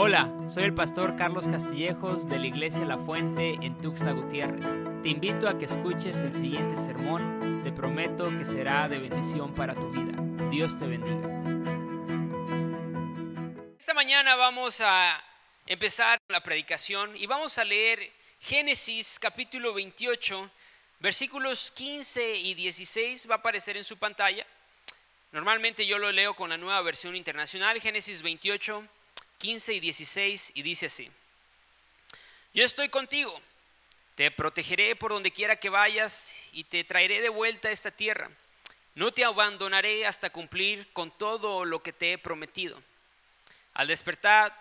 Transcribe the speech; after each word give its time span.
Hola, 0.00 0.32
soy 0.48 0.62
el 0.62 0.74
pastor 0.76 1.16
Carlos 1.16 1.48
Castillejos 1.48 2.28
de 2.28 2.38
la 2.38 2.46
Iglesia 2.46 2.84
La 2.84 2.98
Fuente 2.98 3.54
en 3.60 3.82
Tuxtla 3.82 4.12
Gutiérrez. 4.12 4.64
Te 5.02 5.08
invito 5.08 5.48
a 5.48 5.58
que 5.58 5.64
escuches 5.64 6.16
el 6.18 6.32
siguiente 6.34 6.80
sermón. 6.80 7.62
Te 7.64 7.72
prometo 7.72 8.28
que 8.28 8.44
será 8.44 8.88
de 8.88 9.00
bendición 9.00 9.52
para 9.56 9.74
tu 9.74 9.90
vida. 9.90 10.14
Dios 10.52 10.78
te 10.78 10.86
bendiga. 10.86 11.28
Esta 13.76 13.92
mañana 13.92 14.36
vamos 14.36 14.80
a 14.82 15.20
empezar 15.66 16.20
la 16.28 16.44
predicación 16.44 17.16
y 17.16 17.26
vamos 17.26 17.58
a 17.58 17.64
leer 17.64 17.98
Génesis 18.38 19.18
capítulo 19.18 19.74
28, 19.74 20.48
versículos 21.00 21.72
15 21.72 22.36
y 22.36 22.54
16. 22.54 23.28
Va 23.28 23.34
a 23.34 23.38
aparecer 23.38 23.76
en 23.76 23.82
su 23.82 23.96
pantalla. 23.96 24.46
Normalmente 25.32 25.84
yo 25.84 25.98
lo 25.98 26.12
leo 26.12 26.34
con 26.34 26.50
la 26.50 26.56
nueva 26.56 26.80
versión 26.82 27.16
internacional, 27.16 27.80
Génesis 27.80 28.22
28, 28.22 28.88
15 29.38 29.74
y 29.74 29.80
16, 29.80 30.52
y 30.54 30.62
dice 30.62 30.86
así, 30.86 31.10
yo 32.54 32.64
estoy 32.64 32.88
contigo, 32.88 33.40
te 34.14 34.30
protegeré 34.30 34.96
por 34.96 35.12
donde 35.12 35.30
quiera 35.30 35.56
que 35.56 35.70
vayas 35.70 36.48
y 36.52 36.64
te 36.64 36.82
traeré 36.82 37.20
de 37.20 37.28
vuelta 37.28 37.68
a 37.68 37.70
esta 37.70 37.92
tierra. 37.92 38.30
No 38.96 39.12
te 39.12 39.24
abandonaré 39.24 40.06
hasta 40.06 40.30
cumplir 40.30 40.92
con 40.92 41.12
todo 41.16 41.64
lo 41.64 41.84
que 41.84 41.92
te 41.92 42.12
he 42.12 42.18
prometido. 42.18 42.82
Al 43.74 43.86
despertar, 43.86 44.52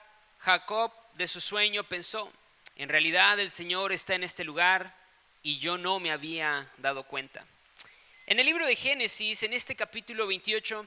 Jacob 0.42 0.94
de 1.16 1.28
su 1.28 1.42
sueño 1.42 1.84
pensó, 1.84 2.32
en 2.76 2.90
realidad 2.90 3.40
el 3.40 3.50
Señor 3.50 3.92
está 3.92 4.14
en 4.14 4.24
este 4.24 4.44
lugar 4.44 4.96
y 5.42 5.58
yo 5.58 5.80
no 5.80 6.00
me 6.00 6.12
había 6.12 6.72
dado 6.78 7.02
cuenta. 7.02 7.44
En 8.28 8.40
el 8.40 8.46
libro 8.46 8.68
de 8.68 8.76
Génesis, 8.76 9.42
en 9.42 9.54
este 9.54 9.76
capítulo 9.76 10.28
28, 10.28 10.86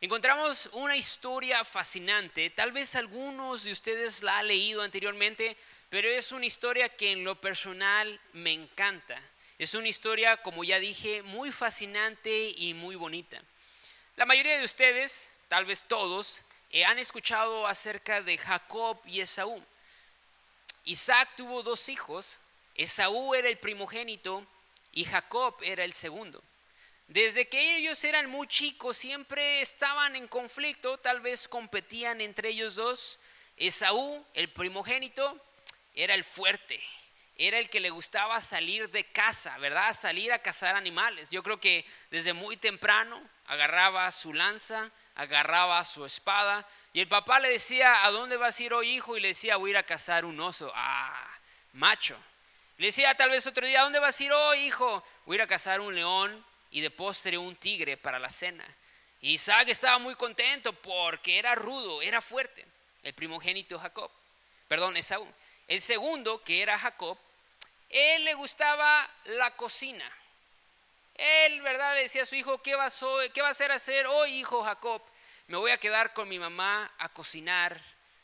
encontramos 0.00 0.70
una 0.72 0.96
historia 0.96 1.64
fascinante. 1.64 2.50
Tal 2.50 2.72
vez 2.72 2.94
algunos 2.94 3.64
de 3.64 3.72
ustedes 3.72 4.22
la 4.22 4.38
han 4.38 4.48
leído 4.48 4.82
anteriormente, 4.82 5.56
pero 5.88 6.08
es 6.08 6.32
una 6.32 6.46
historia 6.46 6.88
que 6.88 7.12
en 7.12 7.24
lo 7.24 7.40
personal 7.40 8.20
me 8.32 8.52
encanta. 8.52 9.20
Es 9.58 9.74
una 9.74 9.88
historia, 9.88 10.38
como 10.38 10.64
ya 10.64 10.78
dije, 10.78 11.22
muy 11.22 11.52
fascinante 11.52 12.54
y 12.56 12.72
muy 12.72 12.96
bonita. 12.96 13.42
La 14.16 14.24
mayoría 14.24 14.58
de 14.58 14.64
ustedes, 14.64 15.32
tal 15.48 15.66
vez 15.66 15.84
todos, 15.84 16.42
eh, 16.70 16.84
han 16.84 16.98
escuchado 16.98 17.66
acerca 17.66 18.22
de 18.22 18.38
Jacob 18.38 18.98
y 19.04 19.20
Esaú. 19.20 19.62
Isaac 20.84 21.28
tuvo 21.36 21.62
dos 21.62 21.88
hijos, 21.90 22.38
Esaú 22.74 23.34
era 23.34 23.48
el 23.48 23.58
primogénito 23.58 24.46
y 24.92 25.04
Jacob 25.04 25.56
era 25.62 25.84
el 25.84 25.92
segundo. 25.92 26.42
Desde 27.10 27.48
que 27.48 27.76
ellos 27.76 28.04
eran 28.04 28.30
muy 28.30 28.46
chicos, 28.46 28.96
siempre 28.96 29.62
estaban 29.62 30.14
en 30.14 30.28
conflicto, 30.28 30.96
tal 30.98 31.18
vez 31.18 31.48
competían 31.48 32.20
entre 32.20 32.50
ellos 32.50 32.76
dos. 32.76 33.18
Esaú, 33.56 34.24
el 34.32 34.48
primogénito, 34.48 35.44
era 35.92 36.14
el 36.14 36.22
fuerte, 36.22 36.80
era 37.34 37.58
el 37.58 37.68
que 37.68 37.80
le 37.80 37.90
gustaba 37.90 38.40
salir 38.40 38.88
de 38.90 39.10
casa, 39.10 39.58
¿verdad? 39.58 39.92
Salir 39.92 40.32
a 40.32 40.38
cazar 40.38 40.76
animales. 40.76 41.32
Yo 41.32 41.42
creo 41.42 41.58
que 41.58 41.84
desde 42.12 42.32
muy 42.32 42.56
temprano 42.56 43.20
agarraba 43.46 44.08
su 44.12 44.32
lanza, 44.32 44.88
agarraba 45.16 45.84
su 45.84 46.04
espada 46.06 46.64
y 46.92 47.00
el 47.00 47.08
papá 47.08 47.40
le 47.40 47.50
decía, 47.50 48.04
¿a 48.04 48.12
dónde 48.12 48.36
vas 48.36 48.60
a 48.60 48.62
ir 48.62 48.72
hoy, 48.72 48.88
hijo? 48.88 49.16
Y 49.16 49.20
le 49.20 49.28
decía, 49.28 49.56
voy 49.56 49.70
a 49.70 49.72
ir 49.72 49.76
a 49.78 49.82
cazar 49.82 50.24
un 50.24 50.38
oso. 50.38 50.70
Ah, 50.76 51.28
macho. 51.72 52.16
Le 52.78 52.86
decía 52.86 53.16
tal 53.16 53.30
vez 53.30 53.48
otro 53.48 53.66
día, 53.66 53.80
¿a 53.80 53.82
dónde 53.82 53.98
vas 53.98 54.20
a 54.20 54.22
ir 54.22 54.32
hoy, 54.32 54.58
hijo? 54.60 55.04
Voy 55.26 55.34
a 55.34 55.38
ir 55.38 55.42
a 55.42 55.48
cazar 55.48 55.80
un 55.80 55.92
león 55.92 56.48
y 56.70 56.80
de 56.80 56.90
postre 56.90 57.36
un 57.36 57.56
tigre 57.56 57.96
para 57.96 58.18
la 58.18 58.30
cena. 58.30 58.64
Isaac 59.22 59.68
estaba 59.68 59.98
muy 59.98 60.14
contento 60.14 60.72
porque 60.72 61.38
era 61.38 61.54
rudo, 61.54 62.00
era 62.00 62.20
fuerte. 62.20 62.64
El 63.02 63.12
primogénito 63.14 63.78
Jacob, 63.78 64.10
perdón, 64.68 64.96
Esaú. 64.96 65.26
El 65.68 65.80
segundo, 65.80 66.42
que 66.42 66.62
era 66.62 66.78
Jacob, 66.78 67.18
él 67.88 68.24
le 68.24 68.34
gustaba 68.34 69.08
la 69.24 69.54
cocina. 69.56 70.10
Él, 71.14 71.60
¿verdad? 71.60 71.94
Le 71.94 72.02
decía 72.02 72.22
a 72.22 72.26
su 72.26 72.36
hijo, 72.36 72.62
¿qué 72.62 72.74
vas, 72.74 73.04
qué 73.34 73.42
vas 73.42 73.60
a 73.60 73.74
hacer 73.74 74.06
hoy, 74.06 74.38
hijo 74.38 74.62
Jacob? 74.62 75.02
Me 75.48 75.56
voy 75.56 75.70
a 75.70 75.78
quedar 75.78 76.12
con 76.12 76.28
mi 76.28 76.38
mamá 76.38 76.90
a 76.98 77.08
cocinar, 77.10 77.80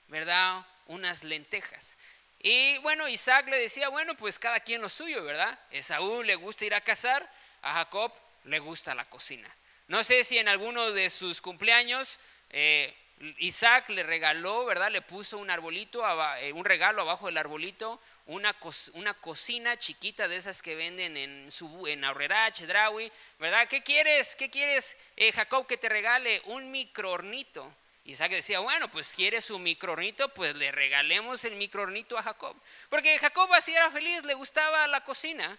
¿verdad? 0.08 0.64
Unas 0.86 1.24
lentejas. 1.24 1.96
Y 2.38 2.78
bueno, 2.78 3.08
Isaac 3.08 3.48
le 3.48 3.58
decía, 3.58 3.88
bueno, 3.88 4.16
pues 4.16 4.38
cada 4.38 4.60
quien 4.60 4.80
lo 4.80 4.88
suyo, 4.88 5.24
¿verdad? 5.24 5.58
Esaú 5.70 6.22
le 6.22 6.36
gusta 6.36 6.64
ir 6.64 6.74
a 6.74 6.80
cazar, 6.80 7.30
a 7.62 7.74
Jacob 7.74 8.12
le 8.46 8.58
gusta 8.58 8.94
la 8.94 9.04
cocina. 9.08 9.48
No 9.88 10.02
sé 10.02 10.24
si 10.24 10.38
en 10.38 10.48
alguno 10.48 10.90
de 10.92 11.10
sus 11.10 11.40
cumpleaños 11.40 12.18
eh, 12.50 12.94
Isaac 13.38 13.88
le 13.90 14.02
regaló, 14.02 14.64
¿verdad? 14.66 14.90
Le 14.90 15.00
puso 15.00 15.38
un 15.38 15.48
arbolito, 15.48 16.04
eh, 16.38 16.52
un 16.52 16.64
regalo 16.64 17.02
abajo 17.02 17.26
del 17.26 17.38
arbolito, 17.38 18.00
una, 18.26 18.54
una 18.92 19.14
cocina 19.14 19.78
chiquita 19.78 20.28
de 20.28 20.36
esas 20.36 20.60
que 20.60 20.74
venden 20.74 21.16
en, 21.16 21.50
su, 21.50 21.86
en 21.86 22.04
Aurrera, 22.04 22.50
Chedraui, 22.52 23.10
¿verdad? 23.38 23.68
¿Qué 23.68 23.82
quieres? 23.82 24.34
¿Qué 24.34 24.50
quieres, 24.50 24.96
eh, 25.16 25.32
Jacob, 25.32 25.66
que 25.66 25.78
te 25.78 25.88
regale? 25.88 26.42
Un 26.46 26.70
microornito. 26.70 27.72
Isaac 28.04 28.32
decía, 28.32 28.60
bueno, 28.60 28.88
pues 28.88 29.12
quieres 29.12 29.50
un 29.50 29.62
microornito, 29.62 30.28
pues 30.34 30.54
le 30.54 30.70
regalemos 30.70 31.44
el 31.44 31.56
microornito 31.56 32.18
a 32.18 32.22
Jacob. 32.22 32.56
Porque 32.88 33.18
Jacob 33.18 33.52
así 33.54 33.74
era 33.74 33.90
feliz, 33.90 34.24
le 34.24 34.34
gustaba 34.34 34.86
la 34.86 35.02
cocina. 35.02 35.58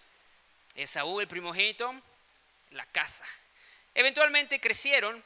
Esaú, 0.76 1.20
el 1.20 1.28
primogénito, 1.28 1.94
la 2.72 2.86
casa. 2.88 3.26
Eventualmente 3.94 4.60
crecieron 4.60 5.24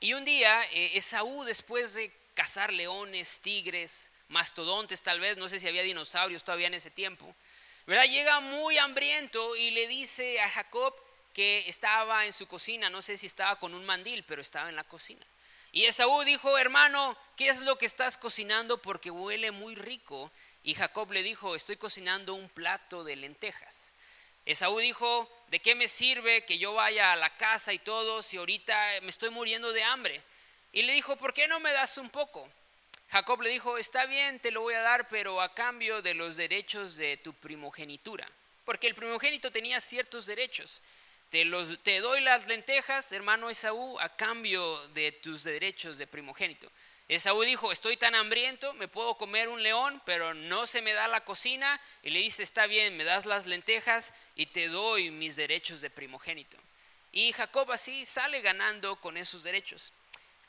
y 0.00 0.14
un 0.14 0.24
día 0.24 0.64
eh, 0.72 0.92
Esaú, 0.94 1.44
después 1.44 1.94
de 1.94 2.12
cazar 2.34 2.72
leones, 2.72 3.40
tigres, 3.40 4.10
mastodontes 4.28 5.02
tal 5.02 5.20
vez, 5.20 5.36
no 5.36 5.48
sé 5.48 5.58
si 5.58 5.68
había 5.68 5.82
dinosaurios 5.82 6.44
todavía 6.44 6.68
en 6.68 6.74
ese 6.74 6.90
tiempo, 6.90 7.34
¿verdad? 7.86 8.04
Llega 8.04 8.40
muy 8.40 8.78
hambriento 8.78 9.56
y 9.56 9.70
le 9.70 9.88
dice 9.88 10.40
a 10.40 10.48
Jacob 10.48 10.94
que 11.32 11.68
estaba 11.68 12.26
en 12.26 12.32
su 12.32 12.46
cocina, 12.46 12.90
no 12.90 13.02
sé 13.02 13.16
si 13.16 13.26
estaba 13.26 13.58
con 13.58 13.74
un 13.74 13.84
mandil, 13.84 14.24
pero 14.24 14.42
estaba 14.42 14.68
en 14.68 14.76
la 14.76 14.84
cocina. 14.84 15.24
Y 15.72 15.84
Esaú 15.84 16.24
dijo, 16.24 16.56
hermano, 16.58 17.16
¿qué 17.36 17.48
es 17.48 17.60
lo 17.60 17.76
que 17.76 17.86
estás 17.86 18.16
cocinando? 18.16 18.80
Porque 18.80 19.10
huele 19.10 19.50
muy 19.50 19.74
rico. 19.74 20.30
Y 20.62 20.74
Jacob 20.74 21.12
le 21.12 21.22
dijo, 21.22 21.54
estoy 21.54 21.76
cocinando 21.76 22.34
un 22.34 22.48
plato 22.48 23.04
de 23.04 23.16
lentejas. 23.16 23.92
Esaú 24.48 24.78
dijo, 24.78 25.30
¿de 25.48 25.60
qué 25.60 25.74
me 25.74 25.88
sirve 25.88 26.46
que 26.46 26.56
yo 26.56 26.72
vaya 26.72 27.12
a 27.12 27.16
la 27.16 27.36
casa 27.36 27.74
y 27.74 27.78
todo 27.78 28.22
si 28.22 28.38
ahorita 28.38 29.02
me 29.02 29.10
estoy 29.10 29.28
muriendo 29.28 29.74
de 29.74 29.82
hambre? 29.82 30.22
Y 30.72 30.84
le 30.84 30.94
dijo, 30.94 31.16
¿por 31.16 31.34
qué 31.34 31.46
no 31.46 31.60
me 31.60 31.70
das 31.70 31.98
un 31.98 32.08
poco? 32.08 32.50
Jacob 33.10 33.42
le 33.42 33.50
dijo, 33.50 33.76
está 33.76 34.06
bien, 34.06 34.40
te 34.40 34.50
lo 34.50 34.62
voy 34.62 34.72
a 34.72 34.80
dar, 34.80 35.06
pero 35.10 35.42
a 35.42 35.52
cambio 35.52 36.00
de 36.00 36.14
los 36.14 36.38
derechos 36.38 36.96
de 36.96 37.18
tu 37.18 37.34
primogenitura. 37.34 38.26
Porque 38.64 38.86
el 38.86 38.94
primogénito 38.94 39.50
tenía 39.50 39.82
ciertos 39.82 40.24
derechos. 40.24 40.80
Te, 41.28 41.44
los, 41.44 41.82
te 41.82 42.00
doy 42.00 42.22
las 42.22 42.46
lentejas, 42.46 43.12
hermano 43.12 43.50
Esaú, 43.50 44.00
a 44.00 44.16
cambio 44.16 44.78
de 44.94 45.12
tus 45.12 45.44
derechos 45.44 45.98
de 45.98 46.06
primogénito. 46.06 46.72
Esaú 47.08 47.40
dijo, 47.42 47.72
estoy 47.72 47.96
tan 47.96 48.14
hambriento, 48.14 48.74
me 48.74 48.86
puedo 48.86 49.16
comer 49.16 49.48
un 49.48 49.62
león, 49.62 50.02
pero 50.04 50.34
no 50.34 50.66
se 50.66 50.82
me 50.82 50.92
da 50.92 51.08
la 51.08 51.24
cocina. 51.24 51.80
Y 52.02 52.10
le 52.10 52.18
dice, 52.18 52.42
está 52.42 52.66
bien, 52.66 52.98
me 52.98 53.04
das 53.04 53.24
las 53.24 53.46
lentejas 53.46 54.12
y 54.36 54.46
te 54.46 54.68
doy 54.68 55.10
mis 55.10 55.34
derechos 55.36 55.80
de 55.80 55.88
primogénito. 55.88 56.58
Y 57.10 57.32
Jacob 57.32 57.72
así 57.72 58.04
sale 58.04 58.42
ganando 58.42 58.96
con 58.96 59.16
esos 59.16 59.42
derechos. 59.42 59.92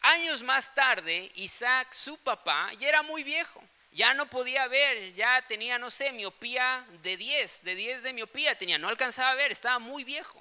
Años 0.02 0.44
más 0.44 0.74
tarde, 0.74 1.32
Isaac, 1.36 1.94
su 1.94 2.18
papá, 2.18 2.74
ya 2.74 2.90
era 2.90 3.04
muy 3.04 3.24
viejo. 3.24 3.64
Ya 3.92 4.14
no 4.14 4.30
podía 4.30 4.68
ver, 4.68 5.14
ya 5.14 5.42
tenía, 5.48 5.80
no 5.80 5.90
sé, 5.90 6.12
miopía 6.12 6.86
de 7.02 7.18
10, 7.18 7.64
de 7.64 7.76
10 7.76 8.04
de 8.04 8.14
miopía 8.14 8.56
tenía, 8.58 8.78
no 8.78 8.88
alcanzaba 8.88 9.32
a 9.32 9.36
ver, 9.36 9.52
estaba 9.52 9.80
muy 9.80 10.04
viejo. 10.04 10.40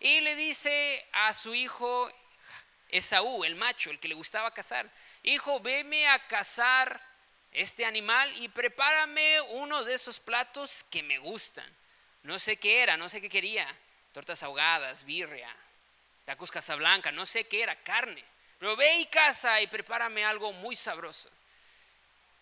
Y 0.00 0.20
le 0.20 0.34
dice 0.34 1.06
a 1.12 1.32
su 1.32 1.54
hijo 1.54 2.10
Esaú, 2.92 3.44
el 3.44 3.56
macho, 3.56 3.90
el 3.90 3.98
que 3.98 4.08
le 4.08 4.14
gustaba 4.14 4.52
cazar, 4.52 4.90
hijo, 5.22 5.60
veme 5.60 6.08
a 6.08 6.26
cazar 6.26 7.00
este 7.52 7.84
animal 7.84 8.32
y 8.36 8.48
prepárame 8.48 9.40
uno 9.52 9.84
de 9.84 9.94
esos 9.94 10.20
platos 10.20 10.84
que 10.90 11.02
me 11.02 11.18
gustan. 11.18 11.66
No 12.22 12.38
sé 12.38 12.56
qué 12.56 12.82
era, 12.82 12.96
no 12.96 13.08
sé 13.08 13.20
qué 13.20 13.28
quería. 13.28 13.66
Tortas 14.12 14.42
ahogadas, 14.42 15.04
birria, 15.04 15.54
tacos 16.24 16.50
casablanca, 16.50 17.12
no 17.12 17.26
sé 17.26 17.44
qué 17.44 17.62
era, 17.62 17.76
carne. 17.76 18.24
Pero 18.58 18.76
ve 18.76 18.98
y 18.98 19.06
caza 19.06 19.60
y 19.60 19.66
prepárame 19.66 20.24
algo 20.24 20.52
muy 20.52 20.76
sabroso. 20.76 21.30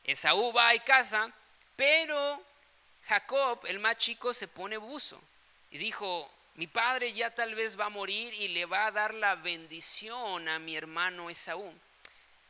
Esaú 0.02 0.52
va 0.52 0.74
y 0.74 0.80
caza, 0.80 1.30
pero 1.76 2.42
Jacob, 3.06 3.60
el 3.66 3.78
más 3.78 3.96
chico, 3.98 4.34
se 4.34 4.48
pone 4.48 4.76
buzo. 4.76 5.20
Y 5.70 5.78
dijo, 5.78 6.30
mi 6.58 6.66
padre 6.66 7.12
ya 7.12 7.32
tal 7.32 7.55
vez 7.55 7.78
va 7.78 7.84
a 7.84 7.88
morir 7.88 8.34
y 8.34 8.49
le 8.49 8.66
va 8.66 8.87
a 8.87 8.90
dar 8.90 9.14
la 9.14 9.37
bendición 9.37 10.49
a 10.49 10.58
mi 10.58 10.75
hermano 10.75 11.31
Esaú. 11.31 11.72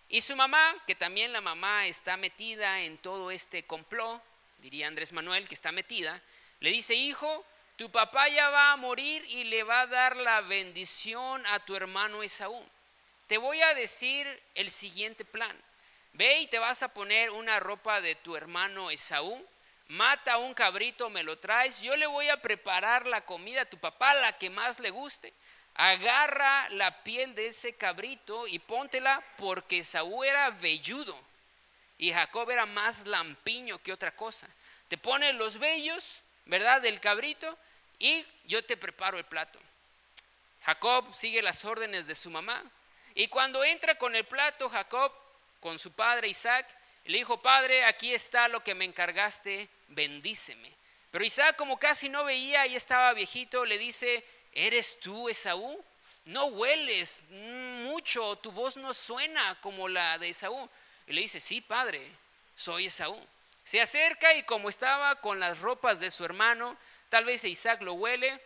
Y 0.09 0.23
su 0.23 0.35
mamá, 0.35 0.75
que 0.87 0.95
también 0.95 1.31
la 1.31 1.43
mamá 1.43 1.87
está 1.87 2.17
metida 2.17 2.81
en 2.81 2.97
todo 2.97 3.31
este 3.31 3.65
complot, 3.65 4.23
diría 4.63 4.89
Andrés 4.89 5.13
Manuel, 5.13 5.47
que 5.47 5.55
está 5.55 5.73
metida, 5.73 6.23
le 6.61 6.71
dice, 6.71 6.95
hijo, 6.95 7.45
tu 7.77 7.91
papá 7.91 8.31
ya 8.31 8.49
va 8.49 8.73
a 8.73 8.77
morir 8.79 9.23
y 9.29 9.45
le 9.45 9.63
va 9.63 9.83
a 9.83 9.87
dar 9.87 10.17
la 10.17 10.41
bendición 10.41 11.45
a 11.45 11.63
tu 11.67 11.77
hermano 11.77 12.23
Esaú. 12.23 12.65
Te 13.27 13.37
voy 13.37 13.61
a 13.61 13.75
decir 13.75 14.27
el 14.55 14.71
siguiente 14.71 15.27
plan. 15.27 15.55
ve 16.15 16.41
y 16.41 16.47
te 16.47 16.59
vas 16.59 16.83
a 16.83 16.95
poner 16.95 17.29
una 17.29 17.61
ropa 17.61 18.01
de 18.01 18.15
tu 18.15 18.37
hermano 18.37 18.91
Esaú, 18.91 19.47
mata 19.89 20.39
un 20.39 20.55
cabrito, 20.55 21.11
me 21.11 21.23
lo 21.23 21.39
traes, 21.39 21.81
yo 21.81 21.97
le 21.97 22.07
voy 22.07 22.29
a 22.29 22.41
preparar 22.41 23.07
la 23.07 23.25
comida 23.25 23.63
a 23.63 23.69
tu 23.69 23.79
papá, 23.79 24.15
la 24.15 24.39
que 24.39 24.51
más 24.51 24.81
le 24.81 24.91
guste. 24.91 25.33
Agarra 25.75 26.69
la 26.71 27.03
piel 27.03 27.35
de 27.35 27.49
ese 27.49 27.75
cabrito 27.75 28.47
y 28.47 28.59
póntela 28.59 29.23
porque 29.37 29.79
Esaú 29.79 30.25
era 30.25 30.51
velludo 30.51 31.19
y 31.99 32.13
Jacob 32.13 32.51
era 32.51 32.67
más 32.67 33.07
lampiño 33.07 33.79
que 33.79 33.93
otra 33.93 34.15
cosa. 34.15 34.49
Te 34.89 34.99
pone 34.99 35.33
los 35.33 35.59
vellos, 35.59 36.21
¿verdad? 36.47 36.81
Del 36.81 37.01
cabrito 37.01 37.57
y 37.99 38.25
yo 38.45 38.65
te 38.65 38.77
preparo 38.77 39.19
el 39.19 39.25
plato. 39.25 39.59
Jacob 40.65 41.15
sigue 41.15 41.43
las 41.43 41.65
órdenes 41.65 42.07
de 42.07 42.15
su 42.15 42.31
mamá. 42.31 42.63
Y 43.15 43.29
cuando 43.29 43.65
entra 43.65 43.97
con 43.97 44.15
el 44.15 44.25
plato, 44.25 44.69
Jacob, 44.69 45.13
con 45.61 45.79
su 45.79 45.93
padre 45.93 46.29
Isaac, 46.29 46.67
le 47.09 47.19
dijo, 47.19 47.41
Padre, 47.41 47.85
aquí 47.85 48.13
está 48.13 48.49
lo 48.49 48.63
que 48.63 48.75
me 48.75 48.85
encargaste, 48.85 49.67
bendíceme. 49.89 50.71
Pero 51.11 51.25
Isaac, 51.25 51.57
como 51.57 51.79
casi 51.79 52.11
no 52.11 52.23
veía 52.23 52.67
y 52.67 52.77
estaba 52.77 53.15
viejito, 53.15 53.65
le 53.65 53.79
dice, 53.79 54.23
¿eres 54.53 55.01
tú 55.01 55.31
Esaú? 55.31 55.83
No 56.27 56.45
hueles 56.47 57.25
mucho, 57.31 58.37
tu 58.37 58.53
voz 58.53 58.77
no 58.77 58.93
suena 58.93 59.59
como 59.63 59.89
la 59.89 60.19
de 60.19 60.29
Esaú. 60.29 60.69
Y 61.07 61.15
le 61.15 61.23
dice, 61.23 61.41
sí, 61.41 61.63
padre, 61.63 62.07
soy 62.55 62.87
Esaú. 62.87 63.19
Se 63.63 63.81
acerca 63.81 64.35
y 64.35 64.43
como 64.43 64.69
estaba 64.69 65.19
con 65.23 65.41
las 65.41 65.61
ropas 65.61 66.01
de 66.01 66.11
su 66.11 66.27
hermano, 66.27 66.77
tal 67.09 67.25
vez 67.25 67.43
Isaac 67.45 67.81
lo 67.81 67.95
huele 67.95 68.39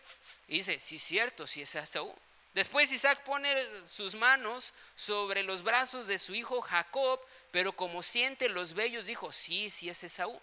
y 0.47 0.59
dice, 0.59 0.79
sí, 0.79 0.97
cierto, 0.97 1.45
sí 1.45 1.63
es 1.63 1.75
Esaú. 1.75 2.15
Después 2.53 2.91
Isaac 2.91 3.23
pone 3.23 3.55
sus 3.87 4.15
manos 4.15 4.73
sobre 4.95 5.41
los 5.41 5.63
brazos 5.63 6.05
de 6.05 6.19
su 6.19 6.35
hijo 6.35 6.61
Jacob, 6.61 7.19
pero 7.51 7.75
como 7.75 8.03
siente 8.03 8.47
los 8.47 8.73
vellos, 8.73 9.05
dijo, 9.05 9.31
sí, 9.31 9.69
sí 9.69 9.89
es 9.89 10.03
Esaú. 10.03 10.39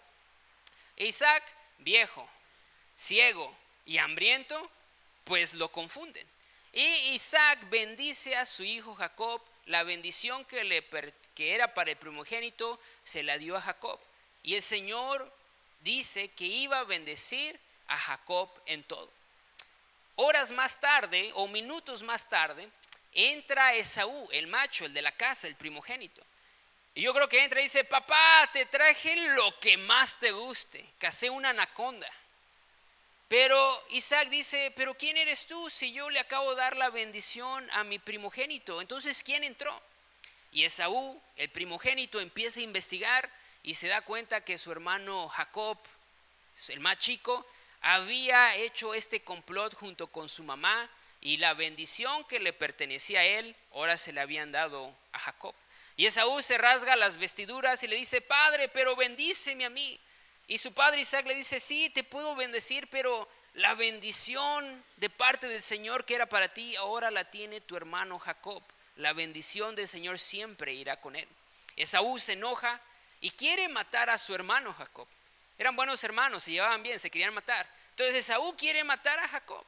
E 0.97 1.05
Isaac, 1.05 1.43
viejo, 1.79 2.27
ciego 2.95 3.55
y 3.85 3.97
hambriento, 3.97 4.69
pues 5.23 5.53
lo 5.53 5.71
confunden. 5.71 6.27
Y 6.73 6.85
Isaac 7.13 7.69
bendice 7.69 8.35
a 8.35 8.45
su 8.45 8.63
hijo 8.63 8.93
Jacob, 8.95 9.41
la 9.65 9.83
bendición 9.83 10.43
que, 10.45 10.63
le, 10.63 10.85
que 11.33 11.53
era 11.53 11.73
para 11.73 11.91
el 11.91 11.97
primogénito 11.97 12.79
se 13.03 13.23
la 13.23 13.37
dio 13.37 13.55
a 13.55 13.61
Jacob. 13.61 13.99
Y 14.43 14.55
el 14.55 14.61
Señor 14.61 15.31
dice 15.81 16.29
que 16.29 16.45
iba 16.45 16.79
a 16.79 16.83
bendecir 16.83 17.59
a 17.87 17.97
Jacob 17.97 18.49
en 18.65 18.83
todo. 18.83 19.09
Horas 20.15 20.51
más 20.51 20.79
tarde 20.79 21.31
o 21.35 21.47
minutos 21.47 22.03
más 22.03 22.27
tarde, 22.27 22.69
entra 23.13 23.73
Esaú, 23.73 24.29
el 24.31 24.47
macho, 24.47 24.85
el 24.85 24.93
de 24.93 25.01
la 25.01 25.11
casa, 25.11 25.47
el 25.47 25.55
primogénito. 25.55 26.21
Y 26.93 27.01
yo 27.01 27.13
creo 27.13 27.29
que 27.29 27.43
entra 27.43 27.61
y 27.61 27.63
dice, 27.63 27.83
papá, 27.85 28.49
te 28.51 28.65
traje 28.65 29.15
lo 29.35 29.57
que 29.59 29.77
más 29.77 30.19
te 30.19 30.31
guste, 30.31 30.85
casé 30.97 31.29
una 31.29 31.49
anaconda. 31.49 32.11
Pero 33.29 33.85
Isaac 33.91 34.27
dice, 34.27 34.73
pero 34.75 34.93
¿quién 34.95 35.15
eres 35.15 35.45
tú 35.45 35.69
si 35.69 35.93
yo 35.93 36.09
le 36.09 36.19
acabo 36.19 36.49
de 36.49 36.57
dar 36.57 36.75
la 36.75 36.89
bendición 36.89 37.69
a 37.71 37.85
mi 37.85 37.97
primogénito? 37.97 38.81
Entonces, 38.81 39.23
¿quién 39.23 39.45
entró? 39.45 39.81
Y 40.51 40.65
Esaú, 40.65 41.21
el 41.37 41.47
primogénito, 41.49 42.19
empieza 42.19 42.59
a 42.59 42.63
investigar 42.63 43.31
y 43.63 43.75
se 43.75 43.87
da 43.87 44.01
cuenta 44.01 44.43
que 44.43 44.57
su 44.57 44.69
hermano 44.69 45.29
Jacob, 45.29 45.77
el 46.67 46.81
más 46.81 46.97
chico, 46.97 47.47
había 47.81 48.55
hecho 48.55 48.93
este 48.93 49.21
complot 49.21 49.75
junto 49.75 50.07
con 50.07 50.29
su 50.29 50.43
mamá 50.43 50.89
y 51.19 51.37
la 51.37 51.53
bendición 51.53 52.23
que 52.25 52.39
le 52.39 52.53
pertenecía 52.53 53.19
a 53.19 53.25
él, 53.25 53.55
ahora 53.73 53.97
se 53.97 54.13
le 54.13 54.21
habían 54.21 54.51
dado 54.51 54.95
a 55.11 55.19
Jacob. 55.19 55.53
Y 55.97 56.05
Esaú 56.05 56.41
se 56.41 56.57
rasga 56.57 56.95
las 56.95 57.17
vestiduras 57.17 57.83
y 57.83 57.87
le 57.87 57.95
dice, 57.95 58.21
Padre, 58.21 58.69
pero 58.69 58.95
bendíceme 58.95 59.65
a 59.65 59.69
mí. 59.69 59.99
Y 60.47 60.57
su 60.57 60.73
padre 60.73 61.01
Isaac 61.01 61.25
le 61.27 61.35
dice, 61.35 61.61
sí, 61.61 61.89
te 61.89 62.03
puedo 62.03 62.35
bendecir, 62.35 62.87
pero 62.89 63.25
la 63.53 63.73
bendición 63.73 64.83
de 64.97 65.09
parte 65.09 65.47
del 65.47 65.61
Señor 65.61 66.03
que 66.03 66.15
era 66.15 66.25
para 66.25 66.53
ti, 66.53 66.75
ahora 66.75 67.09
la 67.09 67.29
tiene 67.29 67.61
tu 67.61 67.77
hermano 67.77 68.19
Jacob. 68.19 68.61
La 68.97 69.13
bendición 69.13 69.75
del 69.75 69.87
Señor 69.87 70.19
siempre 70.19 70.73
irá 70.73 70.99
con 70.99 71.15
él. 71.15 71.27
Esaú 71.77 72.19
se 72.19 72.33
enoja 72.33 72.81
y 73.21 73.31
quiere 73.31 73.69
matar 73.69 74.09
a 74.09 74.17
su 74.17 74.35
hermano 74.35 74.73
Jacob. 74.73 75.07
Eran 75.61 75.75
buenos 75.75 76.03
hermanos, 76.03 76.41
se 76.41 76.53
llevaban 76.53 76.81
bien, 76.81 76.97
se 76.97 77.11
querían 77.11 77.35
matar. 77.35 77.69
Entonces 77.91 78.15
Esaú 78.15 78.57
quiere 78.57 78.83
matar 78.83 79.19
a 79.19 79.27
Jacob. 79.27 79.63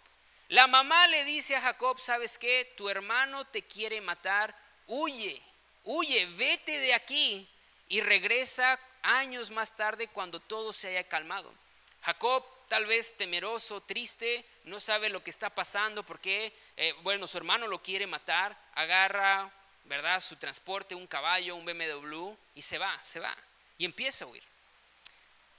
La 0.47 0.65
mamá 0.65 1.07
le 1.07 1.23
dice 1.23 1.55
a 1.55 1.61
Jacob, 1.61 1.99
¿sabes 1.99 2.39
qué? 2.39 2.73
Tu 2.75 2.89
hermano 2.89 3.45
te 3.45 3.61
quiere 3.61 4.01
matar, 4.01 4.57
huye, 4.87 5.39
huye, 5.83 6.25
vete 6.25 6.79
de 6.79 6.95
aquí 6.95 7.47
y 7.89 8.01
regresa 8.01 8.79
años 9.03 9.51
más 9.51 9.75
tarde 9.75 10.07
cuando 10.07 10.39
todo 10.39 10.73
se 10.73 10.87
haya 10.87 11.07
calmado. 11.07 11.53
Jacob 12.01 12.43
tal 12.69 12.87
vez 12.87 13.15
temeroso, 13.15 13.81
triste, 13.81 14.43
no 14.63 14.79
sabe 14.79 15.09
lo 15.09 15.23
que 15.23 15.29
está 15.29 15.51
pasando 15.51 16.01
porque, 16.01 16.51
eh, 16.75 16.95
bueno, 17.03 17.27
su 17.27 17.37
hermano 17.37 17.67
lo 17.67 17.83
quiere 17.83 18.07
matar, 18.07 18.57
agarra, 18.73 19.53
¿verdad? 19.83 20.19
Su 20.21 20.37
transporte, 20.37 20.95
un 20.95 21.05
caballo, 21.05 21.55
un 21.55 21.65
BMW 21.65 22.33
y 22.55 22.63
se 22.63 22.79
va, 22.79 22.99
se 23.03 23.19
va 23.19 23.37
y 23.77 23.85
empieza 23.85 24.25
a 24.25 24.29
huir. 24.29 24.52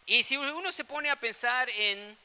Y 0.06 0.22
si 0.22 0.36
uno 0.36 0.70
se 0.70 0.84
pone 0.84 1.10
a 1.10 1.16
pensar 1.16 1.70
en 1.70 2.16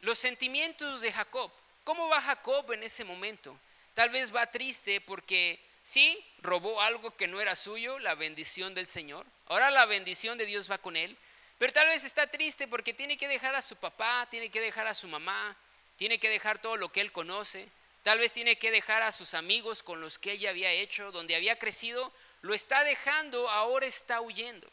los 0.00 0.18
sentimientos 0.18 1.00
de 1.00 1.12
Jacob, 1.12 1.50
¿cómo 1.84 2.08
va 2.08 2.20
Jacob 2.20 2.72
en 2.72 2.82
ese 2.82 3.04
momento? 3.04 3.56
Tal 3.94 4.10
vez 4.10 4.34
va 4.34 4.50
triste 4.50 5.00
porque 5.00 5.60
sí, 5.82 6.18
robó 6.42 6.80
algo 6.80 7.16
que 7.16 7.28
no 7.28 7.40
era 7.40 7.54
suyo, 7.54 7.98
la 7.98 8.14
bendición 8.14 8.74
del 8.74 8.86
Señor. 8.86 9.26
Ahora 9.46 9.70
la 9.70 9.86
bendición 9.86 10.38
de 10.38 10.46
Dios 10.46 10.70
va 10.70 10.78
con 10.78 10.96
él. 10.96 11.16
Pero 11.58 11.72
tal 11.74 11.88
vez 11.88 12.04
está 12.04 12.26
triste 12.26 12.66
porque 12.66 12.94
tiene 12.94 13.18
que 13.18 13.28
dejar 13.28 13.54
a 13.54 13.62
su 13.62 13.76
papá, 13.76 14.26
tiene 14.30 14.48
que 14.48 14.62
dejar 14.62 14.86
a 14.86 14.94
su 14.94 15.06
mamá, 15.06 15.54
tiene 15.96 16.18
que 16.18 16.30
dejar 16.30 16.58
todo 16.58 16.76
lo 16.76 16.90
que 16.90 17.02
él 17.02 17.12
conoce. 17.12 17.68
Tal 18.02 18.18
vez 18.18 18.32
tiene 18.32 18.56
que 18.56 18.70
dejar 18.70 19.02
a 19.02 19.12
sus 19.12 19.34
amigos 19.34 19.82
con 19.82 20.00
los 20.00 20.18
que 20.18 20.32
ella 20.32 20.50
había 20.50 20.72
hecho, 20.72 21.12
donde 21.12 21.36
había 21.36 21.58
crecido, 21.58 22.12
lo 22.40 22.54
está 22.54 22.82
dejando, 22.82 23.50
ahora 23.50 23.84
está 23.84 24.22
huyendo. 24.22 24.66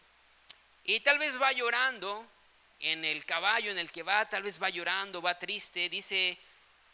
Y 0.86 1.02
tal 1.02 1.20
vez 1.20 1.42
va 1.42 1.52
llorando 1.52 2.26
en 2.80 3.06
el 3.06 3.26
caballo 3.26 3.72
en 3.72 3.78
el 3.78 3.92
que 3.92 4.04
va, 4.04 4.28
tal 4.30 4.44
vez 4.44 4.62
va 4.62 4.70
llorando, 4.70 5.22
va 5.22 5.40
triste, 5.40 5.90
dice, 5.90 6.38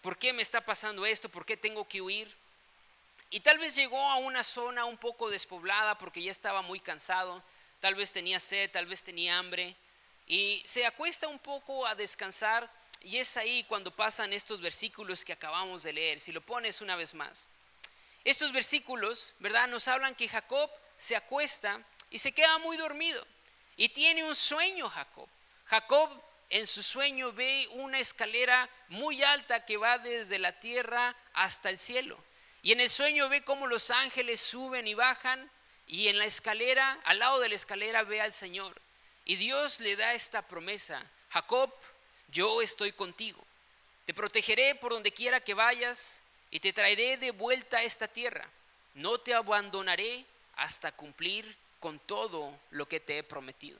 ¿por 0.02 0.18
qué 0.18 0.34
me 0.34 0.42
está 0.42 0.62
pasando 0.62 1.06
esto? 1.06 1.30
¿Por 1.30 1.46
qué 1.46 1.58
tengo 1.58 1.88
que 1.88 2.02
huir? 2.02 2.34
Y 3.30 3.40
tal 3.40 3.58
vez 3.58 3.76
llegó 3.76 4.00
a 4.10 4.18
una 4.18 4.44
zona 4.44 4.86
un 4.86 4.98
poco 4.98 5.30
despoblada 5.30 5.98
porque 5.98 6.22
ya 6.22 6.32
estaba 6.32 6.62
muy 6.62 6.80
cansado, 6.80 7.44
tal 7.80 7.96
vez 7.96 8.12
tenía 8.12 8.40
sed, 8.40 8.70
tal 8.72 8.86
vez 8.86 9.04
tenía 9.04 9.38
hambre, 9.38 9.76
y 10.28 10.62
se 10.66 10.86
acuesta 10.86 11.28
un 11.28 11.40
poco 11.40 11.86
a 11.86 11.96
descansar 11.96 12.70
y 13.02 13.18
es 13.18 13.36
ahí 13.36 13.66
cuando 13.66 13.92
pasan 13.92 14.32
estos 14.32 14.62
versículos 14.62 15.25
que 15.25 15.34
acabamos 15.34 15.84
de 15.84 15.94
leer, 15.94 16.20
si 16.20 16.32
lo 16.32 16.42
pones 16.42 16.80
una 16.80 16.96
vez 16.96 17.13
más. 17.13 17.48
Estos 18.24 18.54
versículos, 18.54 19.36
¿verdad? 19.40 19.68
Nos 19.68 19.90
hablan 19.90 20.16
que 20.16 20.30
Jacob 20.30 20.72
se 20.98 21.16
acuesta 21.16 21.82
y 22.10 22.20
se 22.20 22.32
queda 22.32 22.58
muy 22.60 22.78
dormido 22.78 23.25
y 23.75 23.90
tiene 23.90 24.24
un 24.24 24.36
sueño 24.36 24.90
Jacob. 24.90 25.28
Jacob 25.74 26.08
en 26.51 26.68
su 26.68 26.84
sueño 26.84 27.32
ve 27.32 27.68
una 27.72 27.98
escalera 27.98 28.70
muy 28.89 29.24
alta 29.24 29.65
que 29.65 29.75
va 29.75 29.98
desde 29.98 30.38
la 30.38 30.60
tierra 30.60 31.15
hasta 31.34 31.72
el 31.72 31.80
cielo. 31.80 32.15
Y 32.62 32.74
en 32.74 32.80
el 32.80 32.92
sueño 32.92 33.27
ve 33.27 33.44
cómo 33.44 33.65
los 33.65 33.89
ángeles 33.89 34.39
suben 34.39 34.88
y 34.88 34.94
bajan. 34.94 35.50
Y 35.88 36.10
en 36.10 36.20
la 36.20 36.25
escalera, 36.25 37.00
al 37.06 37.18
lado 37.18 37.39
de 37.39 37.50
la 37.50 37.56
escalera, 37.56 38.03
ve 38.03 38.22
al 38.22 38.34
Señor. 38.34 38.80
Y 39.25 39.38
Dios 39.38 39.80
le 39.80 39.96
da 39.96 40.13
esta 40.13 40.44
promesa. 40.44 41.03
Jacob, 41.32 41.74
yo 42.27 42.62
estoy 42.62 42.92
contigo. 42.92 43.44
Te 44.06 44.13
protegeré 44.13 44.75
por 44.75 44.92
donde 44.92 45.12
quiera 45.12 45.39
que 45.39 45.56
vayas 45.56 46.22
y 46.51 46.60
te 46.60 46.72
traeré 46.72 47.18
de 47.18 47.32
vuelta 47.32 47.77
a 47.77 47.84
esta 47.84 48.08
tierra. 48.08 48.48
No 48.94 49.18
te 49.18 49.34
abandonaré 49.34 50.24
hasta 50.58 50.92
cumplir 50.92 51.58
con 51.80 51.98
todo 51.98 52.56
lo 52.70 52.88
que 52.88 53.00
te 53.00 53.18
he 53.18 53.24
prometido. 53.24 53.80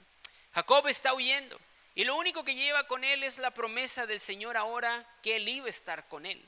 Jacob 0.56 0.88
está 0.88 1.14
huyendo. 1.14 1.60
Y 1.96 2.06
lo 2.06 2.16
único 2.16 2.44
que 2.44 2.56
lleva 2.56 2.88
con 2.88 3.04
él 3.04 3.24
es 3.24 3.38
la 3.38 3.52
promesa 3.52 4.08
del 4.08 4.20
Señor 4.20 4.58
ahora 4.58 5.06
que 5.22 5.36
él 5.36 5.48
iba 5.48 5.68
a 5.68 5.70
estar 5.70 6.08
con 6.08 6.26
él. 6.26 6.44